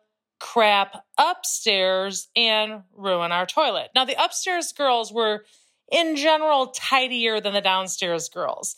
[0.42, 3.90] crap upstairs and ruin our toilet.
[3.94, 5.44] Now, the upstairs girls were
[5.90, 8.74] in general tidier than the downstairs girls.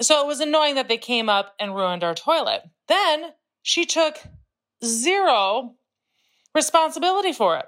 [0.00, 2.62] So it was annoying that they came up and ruined our toilet.
[2.88, 3.32] Then
[3.62, 4.16] she took
[4.82, 5.74] zero
[6.54, 7.66] responsibility for it.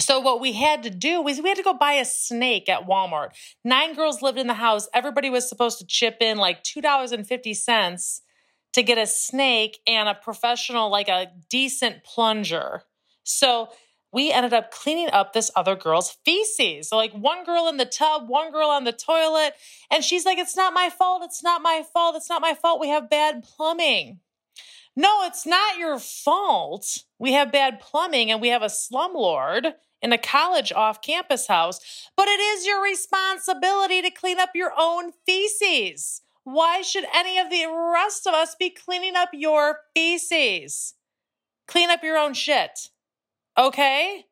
[0.00, 2.88] So what we had to do was we had to go buy a snake at
[2.88, 3.30] Walmart.
[3.64, 4.88] Nine girls lived in the house.
[4.92, 8.20] Everybody was supposed to chip in like $2.50
[8.78, 12.82] to get a snake and a professional, like a decent plunger.
[13.24, 13.70] So
[14.12, 16.88] we ended up cleaning up this other girl's feces.
[16.88, 19.54] So, like one girl in the tub, one girl on the toilet.
[19.90, 21.22] And she's like, It's not my fault.
[21.24, 22.16] It's not my fault.
[22.16, 22.80] It's not my fault.
[22.80, 24.20] We have bad plumbing.
[24.96, 27.04] No, it's not your fault.
[27.18, 32.10] We have bad plumbing and we have a slumlord in a college off campus house,
[32.16, 36.22] but it is your responsibility to clean up your own feces.
[36.50, 40.94] Why should any of the rest of us be cleaning up your feces?
[41.66, 42.88] Clean up your own shit.
[43.58, 44.24] Okay?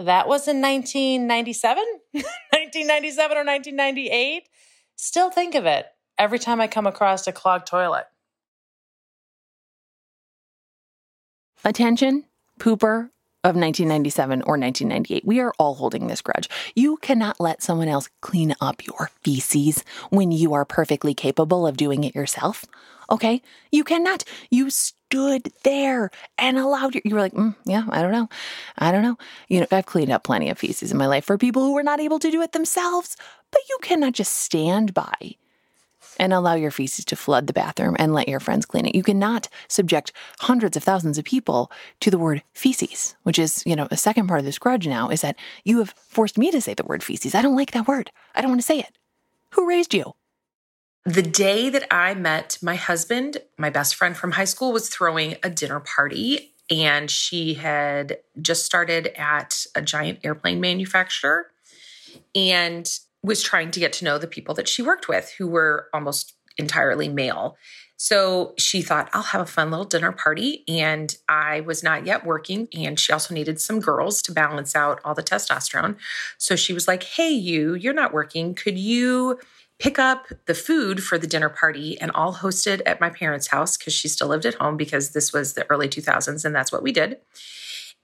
[0.00, 4.48] That was in 1997, 1997 or 1998.
[4.96, 5.86] Still think of it
[6.18, 8.06] every time I come across a clogged toilet.
[11.64, 12.24] Attention,
[12.58, 13.10] pooper
[13.42, 15.24] of 1997 or 1998.
[15.24, 16.48] We are all holding this grudge.
[16.74, 21.76] You cannot let someone else clean up your feces when you are perfectly capable of
[21.76, 22.66] doing it yourself.
[23.10, 23.42] Okay?
[23.72, 24.24] You cannot.
[24.50, 28.28] You stood there and allowed your, you were like, mm, yeah, I don't know.
[28.76, 29.16] I don't know.
[29.48, 31.82] You know, I've cleaned up plenty of feces in my life for people who were
[31.82, 33.16] not able to do it themselves,
[33.50, 35.36] but you cannot just stand by
[36.20, 38.94] and allow your feces to flood the bathroom and let your friends clean it.
[38.94, 43.74] You cannot subject hundreds of thousands of people to the word feces, which is, you
[43.74, 46.60] know, a second part of this grudge now is that you have forced me to
[46.60, 47.34] say the word feces.
[47.34, 48.10] I don't like that word.
[48.34, 48.98] I don't want to say it.
[49.54, 50.12] Who raised you?
[51.06, 55.36] The day that I met my husband, my best friend from high school was throwing
[55.42, 61.46] a dinner party, and she had just started at a giant airplane manufacturer.
[62.34, 62.86] And
[63.22, 66.34] was trying to get to know the people that she worked with who were almost
[66.56, 67.56] entirely male.
[67.96, 70.64] So she thought, I'll have a fun little dinner party.
[70.66, 72.68] And I was not yet working.
[72.72, 75.96] And she also needed some girls to balance out all the testosterone.
[76.38, 78.54] So she was like, Hey, you, you're not working.
[78.54, 79.38] Could you
[79.78, 83.48] pick up the food for the dinner party and I'll host it at my parents'
[83.48, 83.76] house?
[83.76, 86.82] Because she still lived at home because this was the early 2000s and that's what
[86.82, 87.18] we did.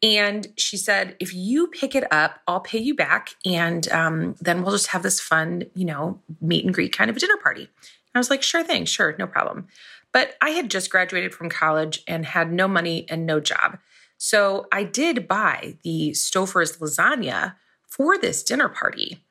[0.02, 3.30] And she said, if you pick it up, I'll pay you back.
[3.44, 7.16] And um, then we'll just have this fun, you know, meet and greet kind of
[7.16, 7.62] a dinner party.
[7.62, 7.70] And
[8.14, 9.68] I was like, sure thing, sure, no problem.
[10.12, 13.78] But I had just graduated from college and had no money and no job.
[14.18, 17.54] So I did buy the Stouffer's lasagna
[17.86, 19.22] for this dinner party.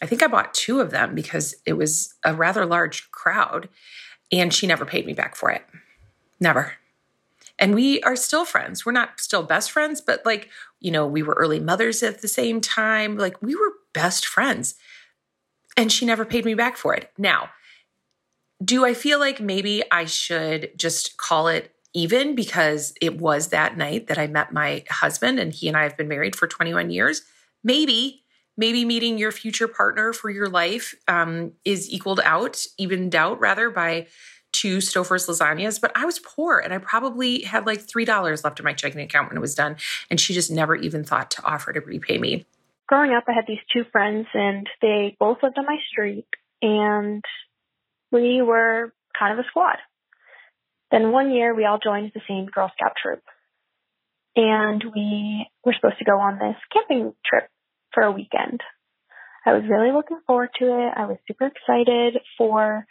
[0.00, 3.68] I think I bought two of them because it was a rather large crowd.
[4.30, 5.64] And she never paid me back for it.
[6.40, 6.72] Never
[7.62, 8.84] and we are still friends.
[8.84, 10.50] We're not still best friends, but like,
[10.80, 13.16] you know, we were early mothers at the same time.
[13.16, 14.74] Like, we were best friends.
[15.76, 17.12] And she never paid me back for it.
[17.16, 17.50] Now,
[18.64, 23.76] do I feel like maybe I should just call it even because it was that
[23.76, 26.90] night that I met my husband and he and I have been married for 21
[26.90, 27.22] years?
[27.62, 28.24] Maybe,
[28.56, 33.70] maybe meeting your future partner for your life um, is equaled out, evened out rather
[33.70, 34.08] by
[34.52, 38.64] two Stouffer's lasagnas, but I was poor and I probably had like $3 left in
[38.64, 39.76] my checking account when it was done.
[40.10, 42.46] And she just never even thought to offer to repay me.
[42.86, 46.26] Growing up, I had these two friends and they both lived on my street
[46.60, 47.24] and
[48.10, 49.76] we were kind of a squad.
[50.90, 53.22] Then one year we all joined the same Girl Scout troop
[54.36, 57.48] and we were supposed to go on this camping trip
[57.92, 58.60] for a weekend.
[59.44, 60.92] I was really looking forward to it.
[60.96, 62.86] I was super excited for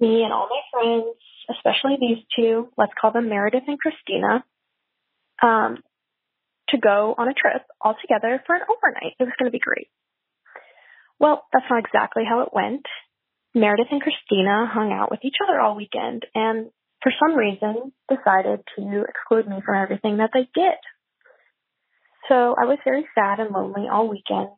[0.00, 1.16] me and all my friends,
[1.50, 4.44] especially these two, let's call them Meredith and Christina,
[5.42, 5.78] um,
[6.70, 9.14] to go on a trip all together for an overnight.
[9.18, 9.88] It was going to be great.
[11.20, 12.86] Well, that's not exactly how it went.
[13.54, 16.70] Meredith and Christina hung out with each other all weekend and
[17.02, 20.78] for some reason decided to exclude me from everything that they did.
[22.28, 24.56] So I was very sad and lonely all weekend.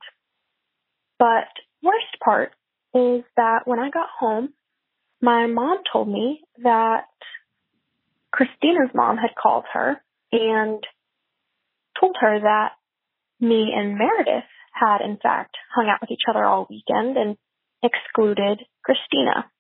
[1.19, 1.51] But
[1.83, 2.53] worst part
[2.95, 4.51] is that when I got home,
[5.27, 7.09] my mom told me that
[8.33, 9.97] Christina's mom had called her
[10.31, 10.81] and
[12.01, 12.71] told her that
[13.41, 17.37] me and Meredith had in fact hung out with each other all weekend and
[17.83, 19.51] excluded Christina.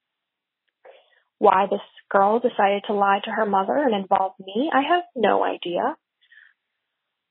[1.38, 1.80] Why this
[2.12, 5.96] girl decided to lie to her mother and involve me, I have no idea.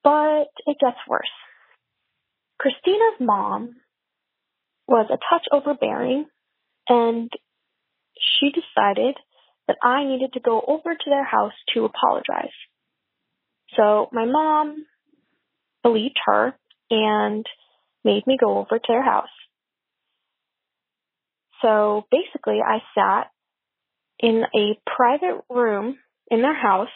[0.04, 1.24] But it gets worse.
[2.60, 3.78] Christina's mom
[4.90, 6.26] was a touch overbearing
[6.90, 7.32] and
[8.40, 9.16] she decided
[9.68, 12.54] that I needed to go over to their house to apologize.
[13.76, 14.86] So my mom
[15.84, 16.54] believed her
[16.90, 17.46] and
[18.04, 19.30] made me go over to their house.
[21.62, 23.32] So basically, I sat
[24.20, 25.98] in a private room
[26.30, 26.90] in their house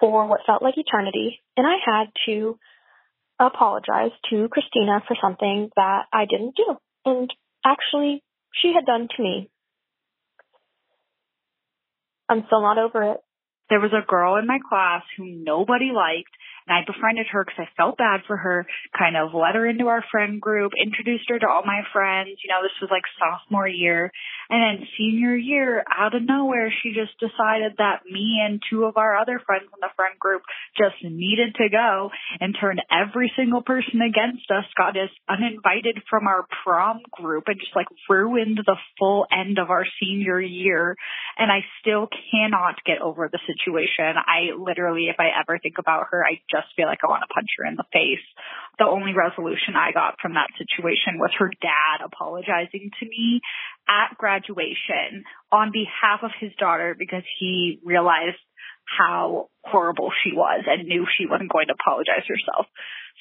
[0.00, 2.58] for what felt like eternity, and I had to
[3.38, 6.76] apologize to Christina for something that I didn't do.
[7.04, 7.32] And
[7.64, 8.22] actually,
[8.52, 9.50] she had done to me.
[12.28, 13.18] I'm still not over it.
[13.70, 16.30] There was a girl in my class who nobody liked
[16.66, 18.66] and I befriended her because I felt bad for her,
[18.96, 22.40] kind of let her into our friend group, introduced her to all my friends.
[22.40, 24.10] You know, this was like sophomore year.
[24.50, 28.96] And then senior year, out of nowhere, she just decided that me and two of
[28.96, 30.42] our other friends in the friend group
[30.76, 36.26] just needed to go and turned every single person against us, got us uninvited from
[36.26, 40.96] our prom group and just like ruined the full end of our senior year.
[41.38, 44.16] And I still cannot get over the situation.
[44.16, 47.34] I literally, if I ever think about her, I just feel like I want to
[47.34, 48.24] punch her in the face.
[48.78, 53.40] The only resolution I got from that situation was her dad apologizing to me
[53.88, 58.38] at graduation on behalf of his daughter because he realized
[58.84, 62.66] how horrible she was and knew she wasn't going to apologize herself.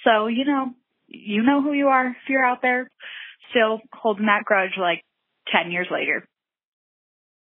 [0.04, 0.72] So, you know,
[1.08, 2.90] you know who you are if you're out there
[3.50, 5.04] still holding that grudge like
[5.54, 6.28] 10 years later.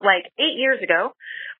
[0.01, 1.13] Like eight years ago,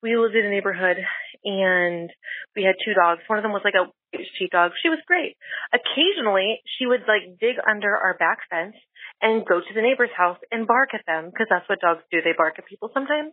[0.03, 0.97] we lived in a neighborhood
[1.45, 2.11] and
[2.57, 3.21] we had two dogs.
[3.27, 3.93] One of them was like a
[4.39, 4.73] sheepdog.
[4.83, 5.37] She was great.
[5.73, 8.77] Occasionally, she would like dig under our back fence
[9.21, 12.25] and go to the neighbor's house and bark at them because that's what dogs do.
[12.25, 13.33] They bark at people sometimes.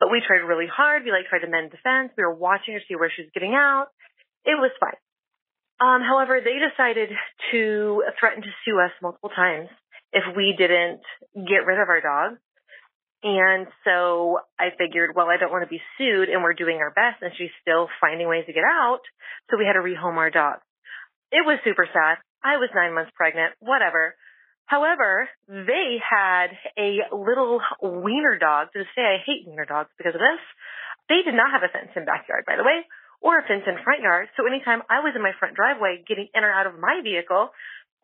[0.00, 1.04] But we tried really hard.
[1.04, 2.12] We like tried to mend the fence.
[2.16, 3.92] We were watching her see where she was getting out.
[4.44, 4.96] It was fine.
[5.80, 7.10] Um, however, they decided
[7.52, 9.68] to threaten to sue us multiple times
[10.12, 11.04] if we didn't
[11.34, 12.38] get rid of our dog.
[13.22, 16.90] And so I figured, well, I don't want to be sued and we're doing our
[16.94, 19.02] best and she's still finding ways to get out.
[19.50, 20.62] So we had to rehome our dog.
[21.30, 22.18] It was super sad.
[22.42, 24.14] I was nine months pregnant, whatever.
[24.68, 28.68] However, they had a little wiener dog.
[28.76, 30.44] To day, I hate wiener dogs because of this.
[31.08, 32.84] They did not have a fence in backyard, by the way,
[33.24, 34.28] or a fence in front yard.
[34.36, 37.48] So anytime I was in my front driveway getting in or out of my vehicle,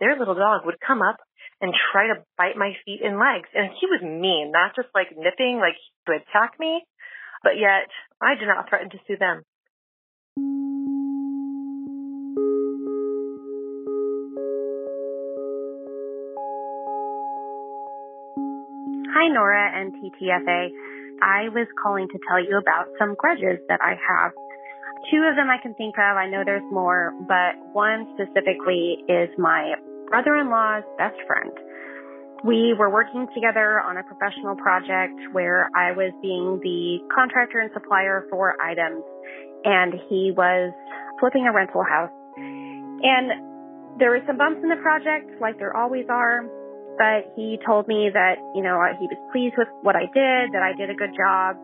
[0.01, 1.21] their little dog would come up
[1.61, 3.53] and try to bite my feet and legs.
[3.53, 5.77] And he was mean, not just like nipping, like
[6.09, 6.81] would attack me,
[7.45, 7.93] but yet
[8.25, 9.45] I did not threaten to sue them.
[19.25, 20.69] Hi, Nora and TTFA.
[21.23, 24.33] I was calling to tell you about some grudges that I have.
[25.11, 26.21] Two of them I can think of.
[26.21, 31.53] I know there's more, but one specifically is my brother-in-law's best friend.
[32.45, 37.71] We were working together on a professional project where I was being the contractor and
[37.73, 39.01] supplier for items
[39.65, 40.75] and he was
[41.19, 42.13] flipping a rental house.
[42.37, 46.45] And there were some bumps in the project like there always are.
[46.99, 50.63] But he told me that, you know, he was pleased with what I did, that
[50.63, 51.57] I did a good job.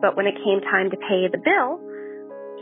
[0.00, 1.80] But when it came time to pay the bill,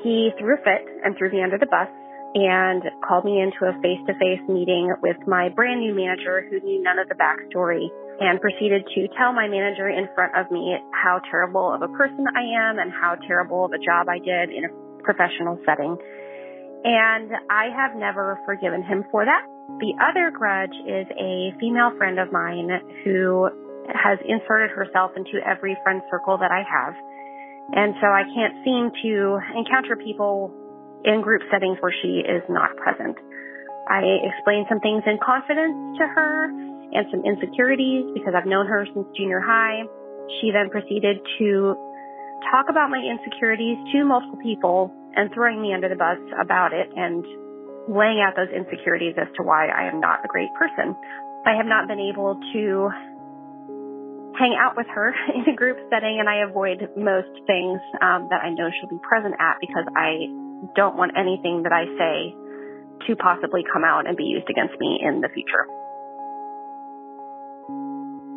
[0.02, 1.88] he threw a fit and threw me under the bus
[2.34, 6.60] and called me into a face to face meeting with my brand new manager who
[6.60, 7.88] knew none of the backstory
[8.20, 12.24] and proceeded to tell my manager in front of me how terrible of a person
[12.28, 15.96] I am and how terrible of a job I did in a professional setting.
[16.84, 19.44] And I have never forgiven him for that.
[19.66, 22.70] The other grudge is a female friend of mine
[23.04, 23.50] who
[23.92, 26.94] has inserted herself into every friend circle that I have.
[27.74, 30.54] And so I can't seem to encounter people
[31.04, 33.18] in group settings where she is not present.
[33.90, 36.50] I explained some things in confidence to her
[36.94, 39.82] and some insecurities because I've known her since junior high.
[40.40, 41.74] She then proceeded to
[42.50, 46.90] talk about my insecurities to multiple people and throwing me under the bus about it
[46.94, 47.24] and
[47.89, 50.97] laying out those insecurities as to why I am not a great person.
[51.47, 52.91] I have not been able to
[54.39, 58.43] hang out with her in a group setting and I avoid most things um, that
[58.43, 60.28] I know she'll be present at because I
[60.74, 62.34] don't want anything that I say
[63.07, 65.68] to possibly come out and be used against me in the future.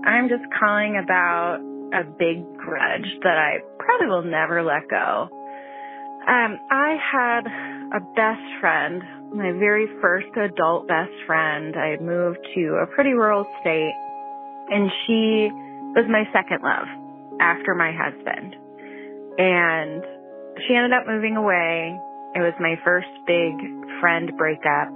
[0.05, 1.59] I'm just calling about
[1.93, 5.29] a big grudge that I probably will never let go.
[6.29, 7.41] Um, I had
[7.97, 9.01] a best friend,
[9.33, 11.75] my very first adult best friend.
[11.75, 13.95] I moved to a pretty rural state,
[14.69, 15.49] and she
[15.95, 16.87] was my second love
[17.41, 18.55] after my husband.
[19.39, 20.03] And
[20.67, 21.99] she ended up moving away
[22.35, 23.53] it was my first big
[23.99, 24.95] friend breakup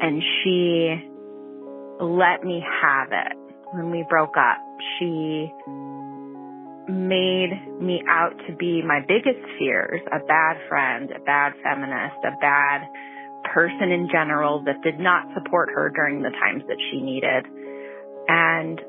[0.00, 0.96] and she
[2.00, 3.36] let me have it
[3.72, 4.64] when we broke up.
[4.98, 5.52] She
[6.88, 12.36] made me out to be my biggest fears, a bad friend, a bad feminist, a
[12.40, 12.82] bad
[13.52, 17.44] person in general that did not support her during the times that she needed.
[18.28, 18.80] And,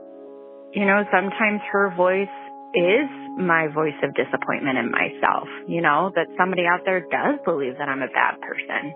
[0.74, 2.32] you know, sometimes her voice
[2.74, 7.78] is my voice of disappointment in myself, you know, that somebody out there does believe
[7.78, 8.94] that I'm a bad person.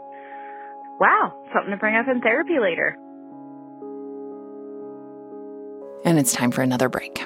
[0.99, 2.97] Wow, something to bring up in therapy later.
[6.03, 7.25] And it's time for another break.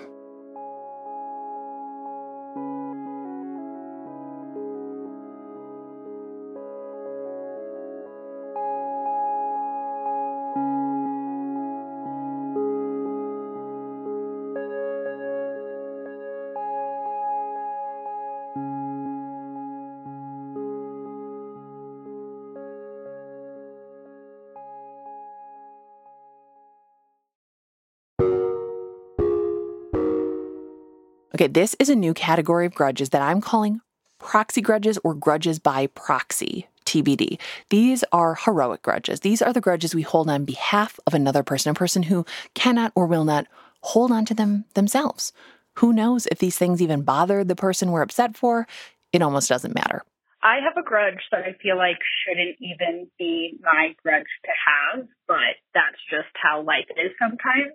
[31.35, 33.81] Okay, this is a new category of grudges that I'm calling
[34.19, 36.67] proxy grudges or grudges by proxy.
[36.85, 37.39] TBD.
[37.69, 39.21] These are heroic grudges.
[39.21, 42.91] These are the grudges we hold on behalf of another person, a person who cannot
[42.93, 43.47] or will not
[43.81, 45.31] hold on to them themselves.
[45.75, 48.67] Who knows if these things even bothered the person we're upset for?
[49.11, 50.03] It almost doesn't matter.
[50.43, 55.07] I have a grudge that I feel like shouldn't even be my grudge to have,
[55.25, 57.73] but that's just how life is sometimes.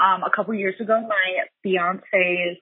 [0.00, 2.56] Um, a couple years ago, my fiance's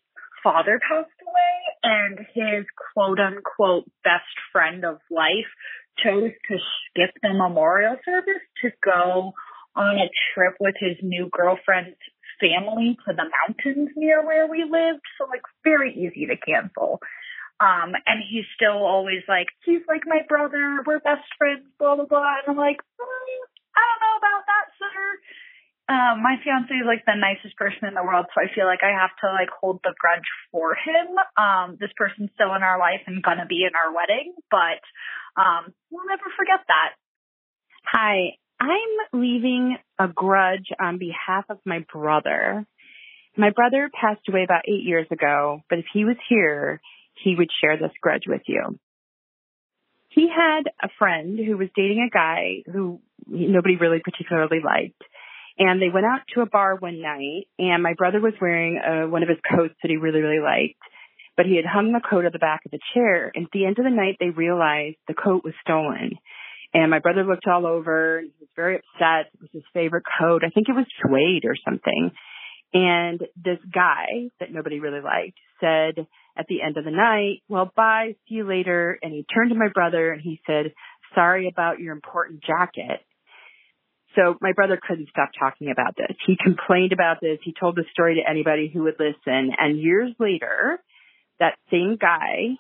[0.45, 5.51] father passed away and his quote unquote best friend of life
[5.99, 9.33] chose to skip the memorial service to go
[9.75, 11.99] on a trip with his new girlfriend's
[12.39, 15.03] family to the mountains near where we lived.
[15.19, 17.01] So like very easy to cancel.
[17.61, 22.07] Um, and he's still always like, he's like my brother, we're best friends, blah, blah,
[22.07, 22.43] blah.
[22.43, 23.41] And I'm like, mm,
[23.75, 25.01] I don't know about that, sir.
[25.87, 28.81] Um, my fiance is like the nicest person in the world, so I feel like
[28.81, 31.13] I have to like hold the grudge for him.
[31.37, 34.81] Um, this person's still in our life and gonna be in our wedding, but
[35.37, 36.97] um, we'll never forget that.
[37.85, 42.67] Hi, I'm leaving a grudge on behalf of my brother.
[43.37, 46.81] My brother passed away about eight years ago, but if he was here,
[47.23, 48.79] he would share this grudge with you.
[50.09, 55.03] He had a friend who was dating a guy who nobody really particularly liked
[55.59, 59.09] and they went out to a bar one night and my brother was wearing uh,
[59.09, 60.81] one of his coats that he really, really liked.
[61.37, 63.31] But he had hung the coat at the back of the chair.
[63.35, 66.13] And at the end of the night, they realized the coat was stolen.
[66.73, 69.33] And my brother looked all over and he was very upset.
[69.35, 70.43] It was his favorite coat.
[70.45, 72.11] I think it was suede or something.
[72.73, 77.71] And this guy that nobody really liked said at the end of the night, well,
[77.77, 78.99] bye, see you later.
[79.01, 80.73] And he turned to my brother and he said,
[81.15, 83.01] sorry about your important jacket.
[84.17, 86.17] So my brother couldn't stop talking about this.
[86.27, 87.39] He complained about this.
[87.43, 89.51] He told the story to anybody who would listen.
[89.59, 90.79] And years later,
[91.41, 92.57] that same guy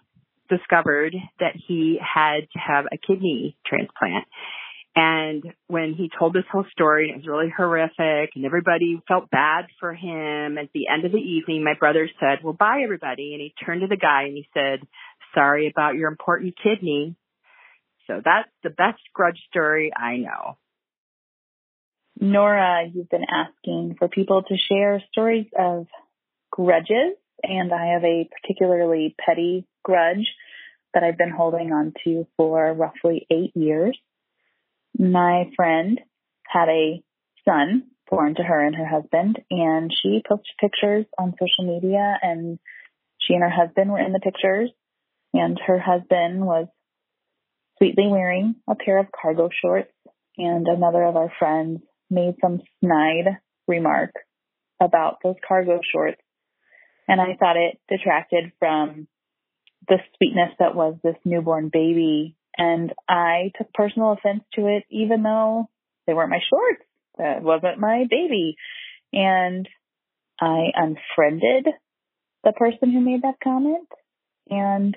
[0.48, 4.26] discovered that he had to have a kidney transplant.
[4.96, 9.66] And when he told this whole story, it was really horrific and everybody felt bad
[9.80, 10.56] for him.
[10.56, 13.32] At the end of the evening, my brother said, well, bye everybody.
[13.32, 14.86] And he turned to the guy and he said,
[15.34, 17.16] sorry about your important kidney.
[18.06, 20.58] So that's the best grudge story I know.
[22.20, 25.86] Nora, you've been asking for people to share stories of
[26.50, 30.26] grudges, and I have a particularly petty grudge
[30.92, 33.98] that I've been holding on to for roughly eight years.
[34.96, 36.00] My friend
[36.46, 37.02] had a
[37.44, 42.60] son born to her and her husband, and she posted pictures on social media, and
[43.18, 44.70] she and her husband were in the pictures,
[45.32, 46.68] and her husband was
[47.78, 49.92] sweetly wearing a pair of cargo shorts,
[50.38, 51.80] and another of our friends
[52.14, 54.12] made some snide remark
[54.80, 56.20] about those cargo shorts.
[57.08, 59.08] And I thought it detracted from
[59.88, 62.36] the sweetness that was this newborn baby.
[62.56, 65.68] And I took personal offense to it, even though
[66.06, 66.82] they weren't my shorts.
[67.18, 68.56] That wasn't my baby.
[69.12, 69.68] And
[70.40, 71.66] I unfriended
[72.42, 73.88] the person who made that comment
[74.48, 74.96] and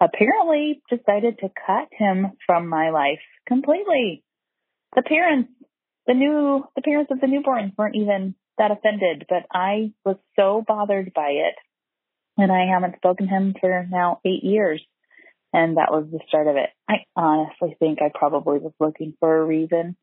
[0.00, 4.22] apparently decided to cut him from my life completely.
[4.94, 5.50] The parents
[6.06, 10.64] the new the parents of the newborns weren't even that offended, but I was so
[10.66, 11.54] bothered by it.
[12.38, 14.82] And I haven't spoken to him for now eight years.
[15.52, 16.70] And that was the start of it.
[16.88, 19.96] I honestly think I probably was looking for a reason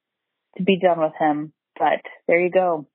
[0.57, 1.53] to be done with him.
[1.77, 2.87] But there you go.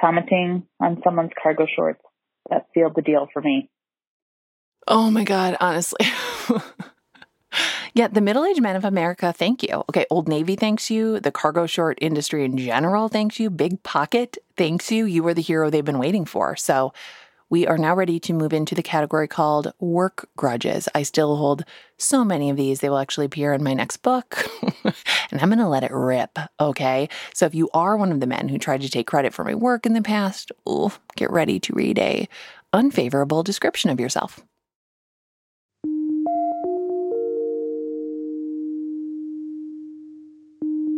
[0.00, 2.02] Commenting on someone's cargo shorts.
[2.48, 3.70] That sealed the deal for me.
[4.86, 6.06] Oh my God, honestly.
[7.94, 9.84] Yeah, the middle aged men of America, thank you.
[9.88, 11.20] Okay, Old Navy thanks you.
[11.20, 13.50] The cargo short industry in general thanks you.
[13.50, 15.04] Big Pocket thanks you.
[15.06, 16.54] You were the hero they've been waiting for.
[16.56, 16.92] So
[17.50, 20.88] we are now ready to move into the category called work grudges.
[20.94, 21.64] I still hold
[21.98, 22.78] so many of these.
[22.78, 24.46] They will actually appear in my next book,
[24.84, 26.38] and I'm going to let it rip.
[26.60, 27.08] Okay.
[27.34, 29.56] So if you are one of the men who tried to take credit for my
[29.56, 32.28] work in the past, ooh, get ready to read a
[32.72, 34.38] unfavorable description of yourself.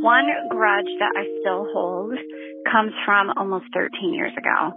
[0.03, 2.19] One grudge that I still hold
[2.67, 4.75] comes from almost 13 years ago.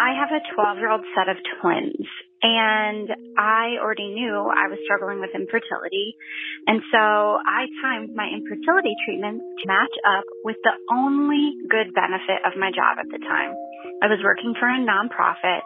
[0.00, 2.08] I have a 12 year old set of twins
[2.40, 6.16] and I already knew I was struggling with infertility.
[6.64, 6.96] And so
[7.44, 12.72] I timed my infertility treatments to match up with the only good benefit of my
[12.72, 13.52] job at the time.
[14.00, 15.60] I was working for a nonprofit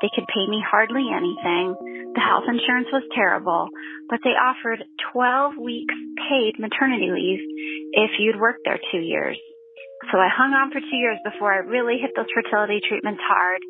[0.00, 1.74] they could pay me hardly anything.
[2.14, 3.68] The health insurance was terrible,
[4.08, 4.82] but they offered
[5.12, 5.94] 12 weeks
[6.28, 7.42] paid maternity leave
[7.92, 9.38] if you'd worked there two years.
[10.12, 13.60] So I hung on for two years before I really hit those fertility treatments hard.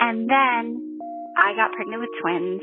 [0.00, 0.98] And then
[1.36, 2.60] I got pregnant with twins,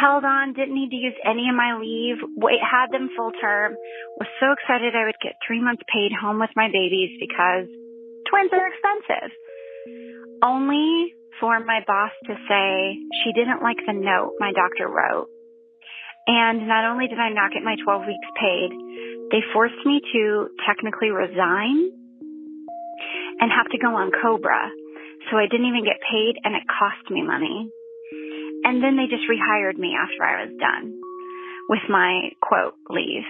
[0.00, 3.76] held on, didn't need to use any of my leave, wait, had them full term,
[4.16, 7.68] was so excited I would get three months paid home with my babies because
[8.30, 9.30] twins are expensive.
[10.42, 15.26] Only for my boss to say she didn't like the note my doctor wrote.
[16.30, 18.70] And not only did I not get my 12 weeks paid,
[19.34, 21.90] they forced me to technically resign
[23.42, 24.70] and have to go on COBRA.
[25.30, 27.66] So I didn't even get paid and it cost me money.
[28.62, 30.94] And then they just rehired me after I was done
[31.68, 33.26] with my quote leave.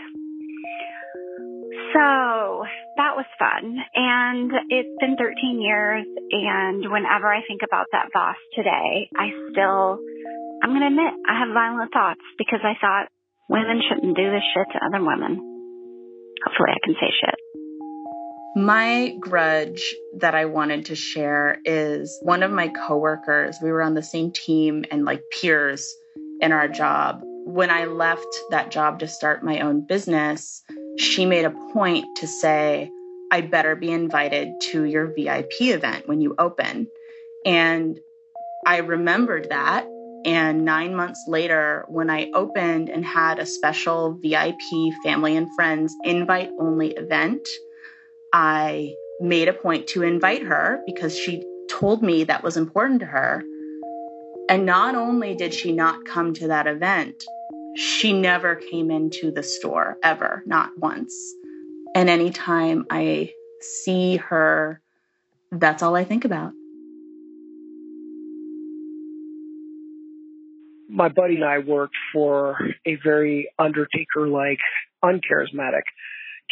[1.93, 2.65] So
[2.97, 3.77] that was fun.
[3.95, 6.07] And it's been 13 years.
[6.33, 9.99] And whenever I think about that boss today, I still,
[10.63, 13.09] I'm going to admit, I have violent thoughts because I thought
[13.49, 15.37] women shouldn't do this shit to other women.
[16.45, 17.37] Hopefully I can say shit.
[18.55, 23.57] My grudge that I wanted to share is one of my coworkers.
[23.63, 25.91] We were on the same team and like peers
[26.41, 27.21] in our job.
[27.45, 30.63] When I left that job to start my own business,
[30.99, 32.91] she made a point to say,
[33.31, 36.89] I better be invited to your VIP event when you open.
[37.45, 37.99] And
[38.67, 39.87] I remembered that.
[40.25, 44.61] And nine months later, when I opened and had a special VIP
[45.03, 47.49] family and friends invite only event,
[48.33, 53.07] I made a point to invite her because she told me that was important to
[53.07, 53.43] her.
[54.49, 57.25] And not only did she not come to that event,
[57.77, 61.15] she never came into the store ever, not once.
[61.95, 64.81] And anytime I see her,
[65.51, 66.53] that's all I think about.
[70.89, 74.59] My buddy and I worked for a very Undertaker like,
[75.03, 75.85] uncharismatic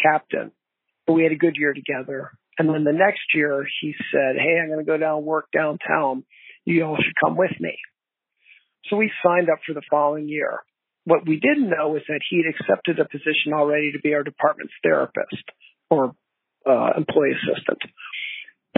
[0.03, 0.53] captain.
[1.07, 2.31] We had a good year together.
[2.59, 6.25] And then the next year, he said, Hey, I'm going to go down work downtown.
[6.65, 7.79] You all should come with me.
[8.89, 10.61] So we signed up for the following year.
[11.05, 14.75] What we didn't know is that he'd accepted a position already to be our department's
[14.83, 15.45] therapist
[15.89, 16.15] or
[16.69, 17.81] uh, employee assistant.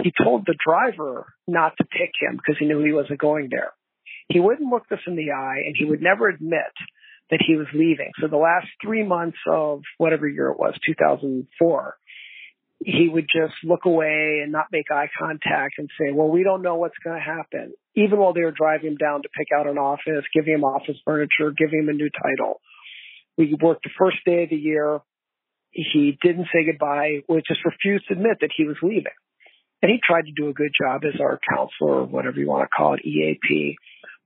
[0.01, 3.71] He told the driver not to pick him because he knew he wasn't going there.
[4.29, 6.73] He wouldn't look us in the eye and he would never admit
[7.29, 8.11] that he was leaving.
[8.19, 11.95] So the last three months of whatever year it was, 2004,
[12.79, 16.61] he would just look away and not make eye contact and say, well, we don't
[16.61, 17.73] know what's going to happen.
[17.95, 20.97] Even while they were driving him down to pick out an office, giving him office
[21.05, 22.59] furniture, giving him a new title.
[23.37, 24.99] We worked the first day of the year.
[25.71, 29.05] He didn't say goodbye, would just refused to admit that he was leaving.
[29.81, 32.63] And he tried to do a good job as our counselor or whatever you want
[32.63, 33.75] to call it, EAP.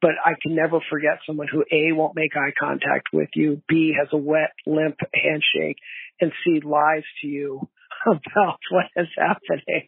[0.02, 3.96] But I can never forget someone who A, won't make eye contact with you, B,
[3.98, 5.78] has a wet, limp handshake,
[6.22, 7.68] and C, lies to you
[8.06, 9.88] about what is happening.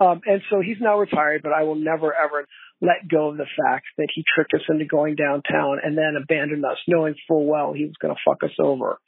[0.00, 2.46] Um, and so he's now retired, but I will never ever
[2.80, 6.64] let go of the fact that he tricked us into going downtown and then abandoned
[6.64, 8.98] us, knowing full well he was going to fuck us over.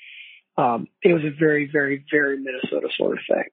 [0.57, 3.45] Um, it was a very, very, very Minnesota sort of thing.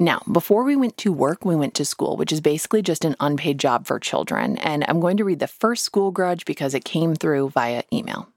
[0.00, 3.16] Now, before we went to work, we went to school, which is basically just an
[3.18, 4.56] unpaid job for children.
[4.58, 8.28] And I'm going to read the first school grudge because it came through via email.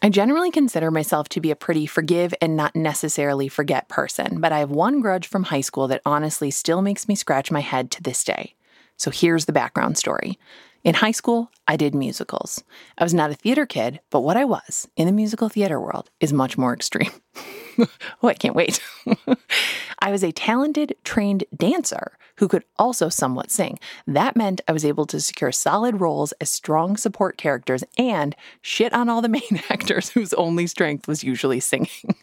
[0.00, 4.52] I generally consider myself to be a pretty forgive and not necessarily forget person, but
[4.52, 7.90] I have one grudge from high school that honestly still makes me scratch my head
[7.92, 8.54] to this day.
[8.96, 10.38] So here's the background story.
[10.84, 12.62] In high school, I did musicals.
[12.96, 16.10] I was not a theater kid, but what I was in the musical theater world
[16.20, 17.10] is much more extreme.
[17.78, 18.80] oh, I can't wait.
[19.98, 23.78] I was a talented, trained dancer who could also somewhat sing.
[24.06, 28.92] That meant I was able to secure solid roles as strong support characters and shit
[28.92, 32.14] on all the main actors whose only strength was usually singing.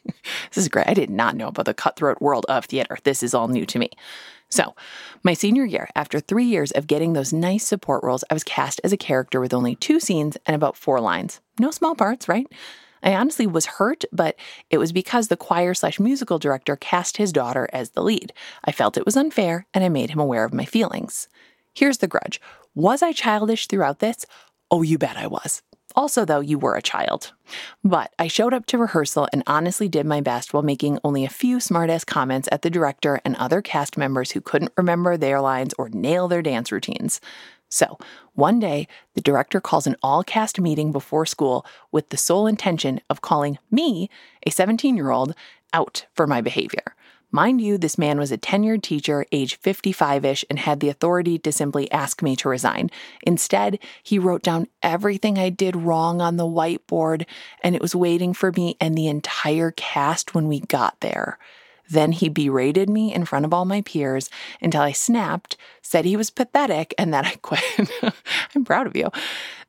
[0.49, 0.88] This is great.
[0.88, 2.97] I did not know about the cutthroat world of theater.
[3.03, 3.89] This is all new to me.
[4.49, 4.76] So,
[5.23, 8.80] my senior year, after three years of getting those nice support roles, I was cast
[8.84, 11.41] as a character with only two scenes and about four lines.
[11.59, 12.47] No small parts, right?
[13.03, 14.36] I honestly was hurt, but
[14.69, 18.34] it was because the choir slash musical director cast his daughter as the lead.
[18.63, 21.28] I felt it was unfair and I made him aware of my feelings.
[21.73, 22.41] Here's the grudge
[22.73, 24.26] Was I childish throughout this?
[24.71, 25.61] Oh, you bet I was.
[25.95, 27.31] Also, though, you were a child.
[27.83, 31.29] But I showed up to rehearsal and honestly did my best while making only a
[31.29, 35.73] few smartass comments at the director and other cast members who couldn't remember their lines
[35.77, 37.21] or nail their dance routines.
[37.69, 37.97] So,
[38.33, 42.99] one day, the director calls an all cast meeting before school with the sole intention
[43.09, 44.09] of calling me,
[44.45, 45.33] a 17 year old,
[45.73, 46.95] out for my behavior.
[47.32, 51.38] Mind you, this man was a tenured teacher, age 55 ish, and had the authority
[51.39, 52.89] to simply ask me to resign.
[53.23, 57.26] Instead, he wrote down everything I did wrong on the whiteboard,
[57.63, 61.38] and it was waiting for me and the entire cast when we got there.
[61.89, 64.30] Then he berated me in front of all my peers
[64.61, 67.63] until I snapped, said he was pathetic, and that I quit.
[68.55, 69.09] I'm proud of you.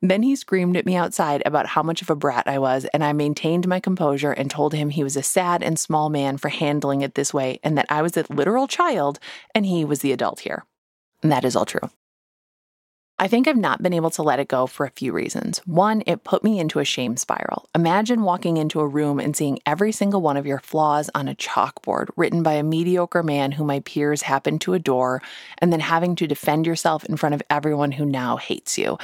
[0.03, 3.03] Then he screamed at me outside about how much of a brat I was, and
[3.03, 6.49] I maintained my composure and told him he was a sad and small man for
[6.49, 9.19] handling it this way, and that I was a literal child
[9.55, 10.65] and he was the adult here.
[11.23, 11.91] And that is all true.
[13.19, 15.59] I think I've not been able to let it go for a few reasons.
[15.65, 17.67] One, it put me into a shame spiral.
[17.75, 21.35] Imagine walking into a room and seeing every single one of your flaws on a
[21.35, 25.23] chalkboard written by a mediocre man who my peers happen to adore,
[25.59, 28.99] and then having to defend yourself in front of everyone who now hates you.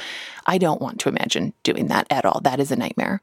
[0.45, 2.39] I don't want to imagine doing that at all.
[2.41, 3.19] That is a nightmare.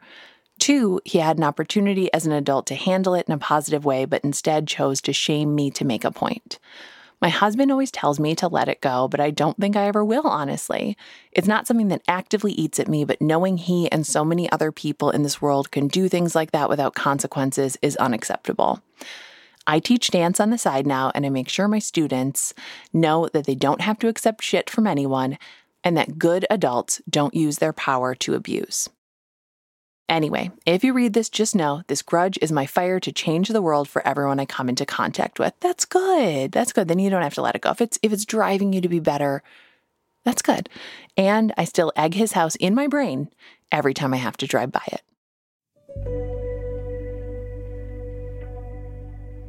[0.59, 4.07] Two, he had an opportunity as an adult to handle it in a positive way,
[4.07, 6.59] but instead chose to shame me to make a point.
[7.21, 10.05] My husband always tells me to let it go, but I don't think I ever
[10.05, 10.97] will, honestly.
[11.33, 14.73] It's not something that actively eats at me, but knowing he and so many other
[14.73, 18.81] people in this world can do things like that without consequences is unacceptable.
[19.67, 22.55] I teach dance on the side now, and I make sure my students
[22.93, 25.37] know that they don't have to accept shit from anyone
[25.85, 28.89] and that good adults don't use their power to abuse.
[30.11, 33.63] Anyway, if you read this, just know this grudge is my fire to change the
[33.63, 35.55] world for everyone I come into contact with.
[35.61, 36.51] That's good.
[36.51, 36.89] That's good.
[36.89, 37.71] Then you don't have to let it go.
[37.71, 39.45] If it's if it's driving you to be better,
[40.25, 40.69] that's good.
[41.17, 43.31] And I still egg his house in my brain
[43.71, 45.03] every time I have to drive by it.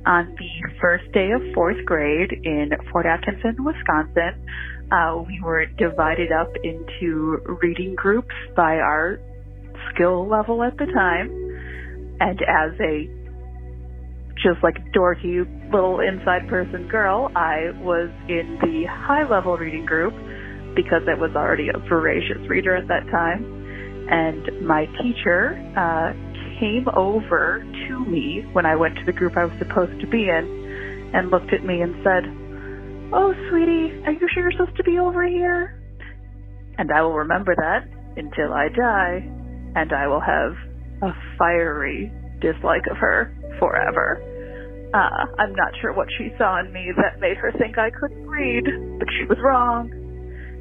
[0.06, 4.48] On the first day of fourth grade in Fort Atkinson, Wisconsin,
[4.92, 9.20] uh, we were divided up into reading groups by our
[9.94, 11.30] skill level at the time.
[12.20, 13.10] And as a
[14.44, 20.14] just like dorky little inside person girl, I was in the high level reading group
[20.76, 23.46] because I was already a voracious reader at that time.
[24.10, 26.14] And my teacher uh,
[26.60, 30.30] came over to me when I went to the group I was supposed to be
[30.30, 32.24] in and looked at me and said,
[33.14, 35.78] Oh, sweetie, are you sure you're supposed to be over here?
[36.78, 37.84] And I will remember that
[38.16, 39.41] until I die,
[39.76, 40.54] and I will have
[41.02, 42.12] a fiery
[42.42, 44.20] dislike of her forever.
[44.94, 48.28] Uh, I'm not sure what she saw in me that made her think I couldn't
[48.28, 48.66] read,
[49.00, 49.90] but she was wrong.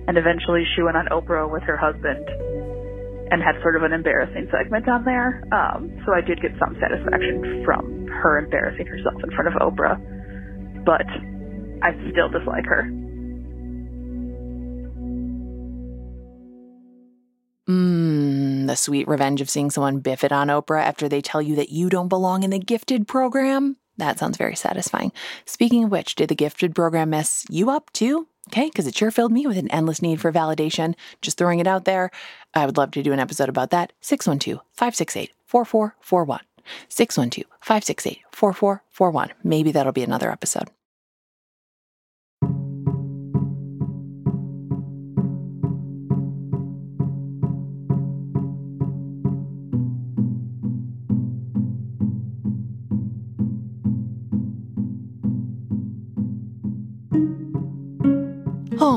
[0.07, 2.27] And eventually she went on Oprah with her husband
[3.31, 5.43] and had sort of an embarrassing segment on there.
[5.51, 9.99] Um, so I did get some satisfaction from her embarrassing herself in front of Oprah,
[10.85, 11.07] but
[11.83, 12.87] I still dislike her.
[18.71, 21.71] The sweet revenge of seeing someone biff it on Oprah after they tell you that
[21.71, 23.77] you don't belong in the gifted program.
[23.97, 25.11] That sounds very satisfying.
[25.45, 28.29] Speaking of which, did the gifted program mess you up too?
[28.49, 30.95] Okay, because it sure filled me with an endless need for validation.
[31.21, 32.12] Just throwing it out there.
[32.55, 33.93] I would love to do an episode about that.
[34.03, 36.41] 612 568 4441.
[36.89, 39.33] 612 568 4441.
[39.43, 40.71] Maybe that'll be another episode.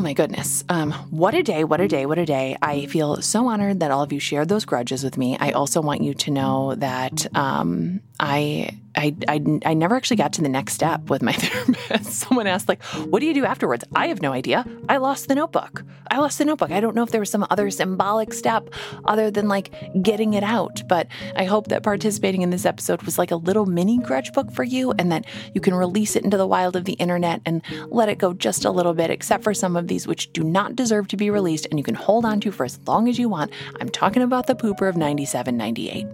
[0.03, 0.63] My goodness.
[0.69, 2.57] Um, what a day, what a day, what a day.
[2.61, 5.37] I feel so honored that all of you shared those grudges with me.
[5.39, 10.33] I also want you to know that um, I I, I, I never actually got
[10.33, 12.11] to the next step with my therapist.
[12.11, 13.83] Someone asked, like, what do you do afterwards?
[13.95, 14.65] I have no idea.
[14.87, 15.83] I lost the notebook.
[16.11, 16.71] I lost the notebook.
[16.71, 18.69] I don't know if there was some other symbolic step
[19.05, 19.73] other than like
[20.03, 20.83] getting it out.
[20.87, 24.51] But I hope that participating in this episode was like a little mini grudge book
[24.51, 27.63] for you and that you can release it into the wild of the internet and
[27.87, 30.75] let it go just a little bit, except for some of these which do not
[30.75, 33.27] deserve to be released and you can hold on to for as long as you
[33.27, 33.51] want.
[33.81, 36.05] I'm talking about the pooper of 97, 98.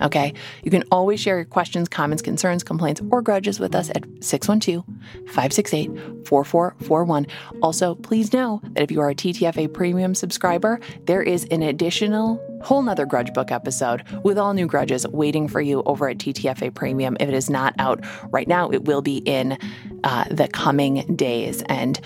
[0.00, 0.32] Okay?
[0.62, 4.84] You can always share your questions, comments, concerns, complaints, or grudges with us at 612
[5.26, 5.90] 568
[6.26, 7.26] 4441.
[7.62, 12.40] Also, please know that if you are a TTFA premium subscriber, there is an additional
[12.62, 16.74] whole nother grudge book episode with all new grudges waiting for you over at TTFA
[16.74, 17.16] Premium.
[17.20, 19.58] If it is not out right now, it will be in
[20.04, 21.62] uh, the coming days.
[21.68, 22.00] And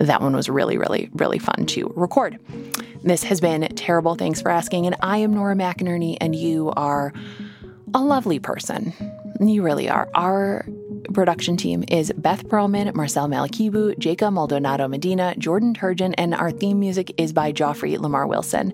[0.00, 2.38] that one was really, really, really fun to record.
[3.02, 4.14] This has been terrible.
[4.14, 4.86] Thanks for asking.
[4.86, 7.12] And I am Nora McInerney, and you are
[7.94, 8.92] a lovely person.
[9.40, 10.08] You really are.
[10.14, 10.66] Our
[11.14, 16.80] production team is Beth Perlman, Marcel Malekebu, Jacob Maldonado Medina, Jordan Turgeon, and our theme
[16.80, 18.72] music is by Joffrey Lamar Wilson.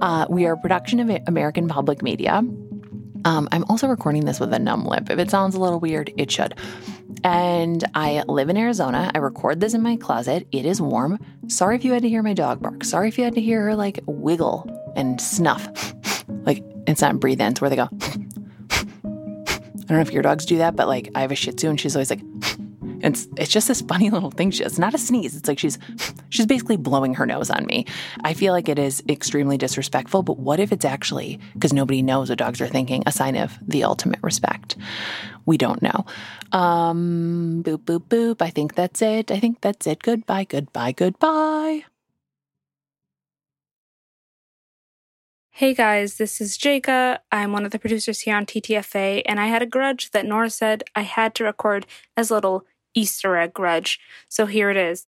[0.00, 2.42] Uh, we are a production of American Public Media.
[3.24, 5.10] Um, I'm also recording this with a numb lip.
[5.10, 6.54] If it sounds a little weird, it should.
[7.22, 9.10] And I live in Arizona.
[9.14, 10.46] I record this in my closet.
[10.52, 11.18] It is warm.
[11.48, 12.84] Sorry if you had to hear my dog bark.
[12.84, 15.94] Sorry if you had to hear her like wiggle and snuff.
[16.28, 17.88] like it's not breathe in, it's where they go.
[19.90, 21.68] I don't know if your dogs do that, but like I have a Shih Tzu
[21.68, 22.20] and she's always like,
[23.02, 24.50] it's it's just this funny little thing.
[24.50, 25.36] She, it's not a sneeze.
[25.36, 25.78] It's like she's
[26.30, 27.86] she's basically blowing her nose on me.
[28.22, 30.22] I feel like it is extremely disrespectful.
[30.22, 33.02] But what if it's actually because nobody knows what dogs are thinking?
[33.06, 34.76] A sign of the ultimate respect.
[35.46, 36.04] We don't know.
[36.52, 38.42] Um, boop boop boop.
[38.42, 39.30] I think that's it.
[39.30, 40.02] I think that's it.
[40.02, 40.44] Goodbye.
[40.44, 40.92] Goodbye.
[40.92, 41.84] Goodbye.
[45.60, 47.18] Hey guys, this is Jaka.
[47.30, 50.48] I'm one of the producers here on TTFA, and I had a grudge that Nora
[50.48, 51.84] said I had to record
[52.16, 52.64] as little
[52.94, 54.00] Easter egg grudge.
[54.28, 55.06] So here it is.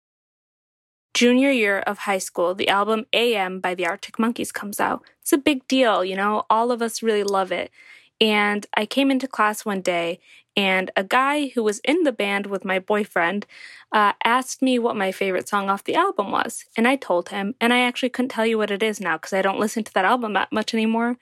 [1.14, 5.02] Junior year of high school, the album AM by the Arctic Monkeys comes out.
[5.20, 7.70] It's a big deal, you know, all of us really love it.
[8.18, 10.20] And I came into class one day,
[10.56, 13.46] and a guy who was in the band with my boyfriend
[13.90, 16.64] uh, asked me what my favorite song off the album was.
[16.76, 19.32] And I told him, and I actually couldn't tell you what it is now because
[19.32, 21.16] I don't listen to that album that much anymore.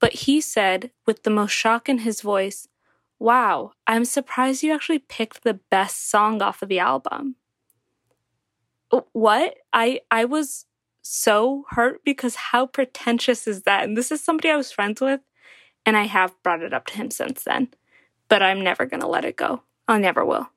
[0.00, 2.68] But he said, with the most shock in his voice,
[3.18, 7.36] Wow, I'm surprised you actually picked the best song off of the album.
[8.90, 9.56] Oh, what?
[9.72, 10.66] I I was
[11.02, 13.84] so hurt because how pretentious is that?
[13.84, 15.20] And this is somebody I was friends with,
[15.84, 17.68] and I have brought it up to him since then
[18.28, 19.62] but I'm never going to let it go.
[19.88, 20.48] I never will.